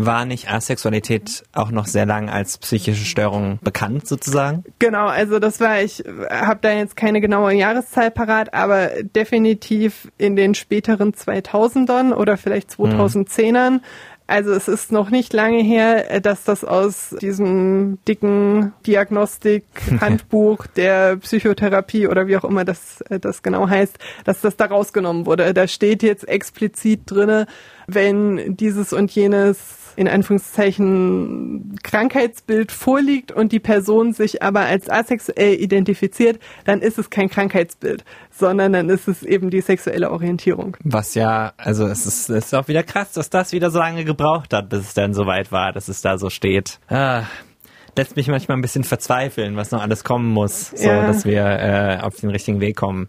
War 0.00 0.24
nicht 0.26 0.48
Asexualität 0.48 1.42
auch 1.52 1.72
noch 1.72 1.86
sehr 1.86 2.06
lang 2.06 2.30
als 2.30 2.58
psychische 2.58 3.04
Störung 3.04 3.58
bekannt 3.64 4.06
sozusagen? 4.06 4.62
Genau, 4.78 5.08
also 5.08 5.40
das 5.40 5.58
war, 5.58 5.82
ich 5.82 6.04
habe 6.30 6.60
da 6.62 6.70
jetzt 6.70 6.94
keine 6.96 7.20
genaue 7.20 7.52
Jahreszahl 7.52 8.12
parat, 8.12 8.54
aber 8.54 8.90
definitiv 9.02 10.08
in 10.16 10.36
den 10.36 10.54
späteren 10.54 11.14
2000ern 11.14 12.14
oder 12.14 12.36
vielleicht 12.36 12.70
2010ern. 12.70 13.80
Also 14.28 14.52
es 14.52 14.68
ist 14.68 14.92
noch 14.92 15.10
nicht 15.10 15.32
lange 15.32 15.62
her, 15.62 16.20
dass 16.20 16.44
das 16.44 16.62
aus 16.62 17.16
diesem 17.20 17.98
dicken 18.06 18.74
Diagnostik-Handbuch 18.86 20.66
der 20.76 21.16
Psychotherapie 21.16 22.06
oder 22.06 22.28
wie 22.28 22.36
auch 22.36 22.44
immer 22.44 22.64
das, 22.64 23.02
das 23.08 23.42
genau 23.42 23.68
heißt, 23.68 23.98
dass 24.24 24.42
das 24.42 24.56
da 24.56 24.66
rausgenommen 24.66 25.26
wurde. 25.26 25.54
Da 25.54 25.66
steht 25.66 26.04
jetzt 26.04 26.28
explizit 26.28 27.00
drinne, 27.06 27.46
wenn 27.88 28.54
dieses 28.54 28.92
und 28.92 29.10
jenes 29.10 29.77
in 29.98 30.06
Anführungszeichen 30.06 31.76
Krankheitsbild 31.82 32.70
vorliegt 32.70 33.32
und 33.32 33.50
die 33.50 33.58
Person 33.58 34.12
sich 34.12 34.44
aber 34.44 34.60
als 34.60 34.88
asexuell 34.88 35.54
identifiziert, 35.54 36.38
dann 36.64 36.80
ist 36.82 36.98
es 36.98 37.10
kein 37.10 37.28
Krankheitsbild, 37.28 38.04
sondern 38.30 38.72
dann 38.72 38.90
ist 38.90 39.08
es 39.08 39.24
eben 39.24 39.50
die 39.50 39.60
sexuelle 39.60 40.12
Orientierung. 40.12 40.76
Was 40.84 41.16
ja, 41.16 41.52
also 41.56 41.86
es 41.86 42.06
ist, 42.06 42.30
es 42.30 42.46
ist 42.46 42.54
auch 42.54 42.68
wieder 42.68 42.84
krass, 42.84 43.12
dass 43.12 43.28
das 43.28 43.50
wieder 43.50 43.72
so 43.72 43.80
lange 43.80 44.04
gebraucht 44.04 44.54
hat, 44.54 44.68
bis 44.68 44.80
es 44.82 44.94
dann 44.94 45.14
soweit 45.14 45.50
war, 45.50 45.72
dass 45.72 45.88
es 45.88 46.00
da 46.00 46.16
so 46.16 46.30
steht. 46.30 46.78
Ah, 46.88 47.24
lässt 47.98 48.16
mich 48.16 48.28
manchmal 48.28 48.56
ein 48.56 48.62
bisschen 48.62 48.84
verzweifeln, 48.84 49.56
was 49.56 49.70
noch 49.72 49.82
alles 49.82 50.04
kommen 50.04 50.28
muss, 50.32 50.70
so 50.70 50.86
Ja. 50.88 51.06
dass 51.06 51.24
wir 51.24 51.44
äh, 51.44 51.98
auf 52.00 52.16
den 52.16 52.30
richtigen 52.30 52.60
Weg 52.60 52.76
kommen. 52.76 53.08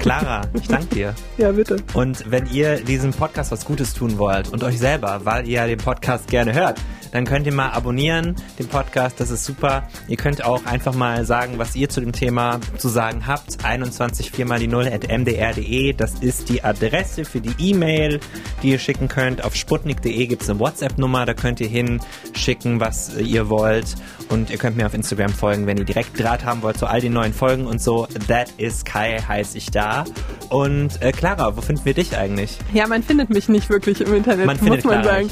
Clara, 0.00 0.40
ich 0.54 0.66
danke 0.66 0.86
dir. 0.94 1.14
Ja, 1.38 1.50
bitte. 1.52 1.76
Und 1.94 2.30
wenn 2.30 2.46
ihr 2.46 2.76
diesem 2.84 3.10
Podcast 3.12 3.50
was 3.52 3.64
Gutes 3.64 3.94
tun 3.94 4.18
wollt 4.18 4.48
und 4.52 4.62
euch 4.64 4.78
selber, 4.78 5.20
weil 5.24 5.46
ihr 5.48 5.66
den 5.66 5.78
Podcast 5.78 6.28
gerne 6.28 6.52
hört, 6.54 6.78
dann 7.10 7.24
könnt 7.26 7.46
ihr 7.46 7.52
mal 7.52 7.70
abonnieren, 7.70 8.36
den 8.58 8.68
Podcast, 8.68 9.20
das 9.20 9.30
ist 9.30 9.44
super. 9.44 9.86
Ihr 10.08 10.16
könnt 10.16 10.44
auch 10.44 10.64
einfach 10.64 10.94
mal 10.94 11.24
sagen, 11.26 11.54
was 11.58 11.74
ihr 11.76 11.88
zu 11.90 12.00
dem 12.00 12.12
Thema 12.12 12.58
zu 12.78 12.88
sagen 12.88 13.26
habt. 13.26 13.62
21 13.64 14.30
4 14.30 14.46
mal 14.46 14.58
die 14.58 14.66
0 14.68 14.86
at 14.88 15.08
mdr.de, 15.08 15.92
das 15.92 16.14
ist 16.20 16.48
die 16.48 16.64
Adresse 16.64 17.24
für 17.26 17.40
die 17.40 17.54
E-Mail, 17.58 18.18
die 18.62 18.70
ihr 18.70 18.78
schicken 18.78 19.08
könnt. 19.08 19.44
Auf 19.44 19.54
sputnik.de 19.56 20.26
gibt 20.26 20.42
es 20.42 20.48
eine 20.50 20.58
WhatsApp-Nummer, 20.60 21.26
da 21.26 21.34
könnt 21.34 21.60
ihr 21.60 21.68
hinschicken, 21.68 22.80
was 22.80 23.14
ihr 23.18 23.48
wollt. 23.50 23.94
Und 24.28 24.50
ihr 24.50 24.58
könnt 24.58 24.76
mir 24.76 24.86
auf 24.86 24.94
Instagram 24.94 25.30
folgen, 25.30 25.66
wenn 25.66 25.76
ihr 25.76 25.84
direkt 25.84 26.18
Draht 26.18 26.44
haben 26.44 26.62
wollt 26.62 26.78
zu 26.78 26.86
all 26.86 27.00
den 27.00 27.12
neuen 27.12 27.34
Folgen 27.34 27.66
und 27.66 27.80
so. 27.80 28.06
That 28.28 28.52
is 28.56 28.84
Kai 28.84 29.18
heiße 29.18 29.58
ich 29.58 29.70
da. 29.70 30.04
Und 30.48 31.00
äh, 31.02 31.12
Clara, 31.12 31.56
wo 31.56 31.60
finden 31.60 31.84
wir 31.84 31.94
dich 31.94 32.16
eigentlich? 32.16 32.58
Ja, 32.72 32.86
man 32.86 33.02
findet 33.02 33.30
mich 33.30 33.48
nicht 33.48 33.70
wirklich 33.70 34.00
im 34.00 34.14
Internet, 34.14 34.46
Man 34.46 34.56
muss 34.56 34.64
findet 34.64 34.84
man 34.84 35.02
Clara 35.02 35.16
sagen. 35.16 35.30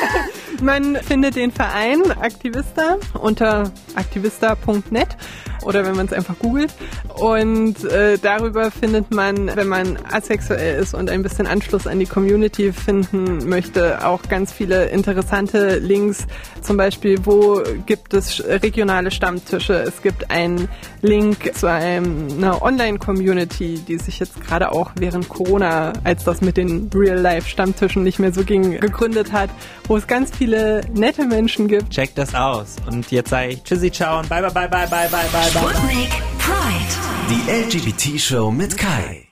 man 0.62 0.96
findet 0.96 1.36
den 1.36 1.50
Verein 1.50 2.00
Aktivista 2.20 2.96
unter 3.14 3.70
aktivista.net 3.94 5.16
oder 5.62 5.84
wenn 5.84 5.96
man 5.96 6.06
es 6.06 6.12
einfach 6.12 6.38
googelt. 6.38 6.72
Und 7.14 7.84
äh, 7.84 8.18
darüber 8.18 8.70
findet 8.70 9.12
man, 9.12 9.54
wenn 9.54 9.68
man 9.68 9.98
asexuell 10.10 10.80
ist 10.80 10.94
und 10.94 11.10
ein 11.10 11.22
bisschen 11.22 11.46
Anschluss 11.46 11.86
an 11.86 11.98
die 11.98 12.06
Community 12.06 12.72
finden 12.72 13.48
möchte, 13.48 14.04
auch 14.06 14.22
ganz 14.28 14.52
viele 14.52 14.86
interessante 14.86 15.78
Links. 15.78 16.26
Zum 16.62 16.76
Beispiel, 16.76 17.18
wo 17.24 17.62
gibt 17.86 18.14
es 18.14 18.42
regionale 18.46 19.10
Stammtische? 19.10 19.74
Es 19.74 20.02
gibt 20.02 20.30
einen 20.30 20.68
Link 21.02 21.54
zu 21.54 21.68
einer 21.68 22.62
Online-Community, 22.62 23.80
die 23.86 23.98
sich 23.98 24.18
jetzt 24.18 24.40
gerade 24.46 24.72
auch 24.72 24.90
während 24.98 25.28
Corona, 25.28 25.92
als 26.04 26.24
das 26.24 26.40
mit 26.40 26.56
den 26.56 26.90
Real-Life-Stammtischen 26.94 28.02
nicht 28.02 28.18
mehr 28.18 28.32
so 28.32 28.44
ging, 28.44 28.78
gegründet 28.80 29.32
hat, 29.32 29.50
wo 29.88 29.96
es 29.96 30.06
ganz 30.06 30.30
viele 30.36 30.82
nette 30.92 31.26
Menschen 31.26 31.68
gibt. 31.68 31.90
Checkt 31.90 32.18
das 32.18 32.34
aus. 32.34 32.76
Und 32.86 33.10
jetzt 33.10 33.30
sage 33.30 33.48
ich 33.48 33.62
Tschüssi, 33.62 33.90
ciao 33.90 34.20
und 34.20 34.28
bye 34.28 34.40
bye 34.42 34.50
bye 34.50 34.68
bye 34.68 34.86
bye 34.86 35.08
bye 35.08 35.28
bye 35.32 35.49
bye. 35.52 36.08
Die 37.28 37.50
LGBT-Show 37.50 38.50
mit 38.50 38.76
Kai. 38.76 39.29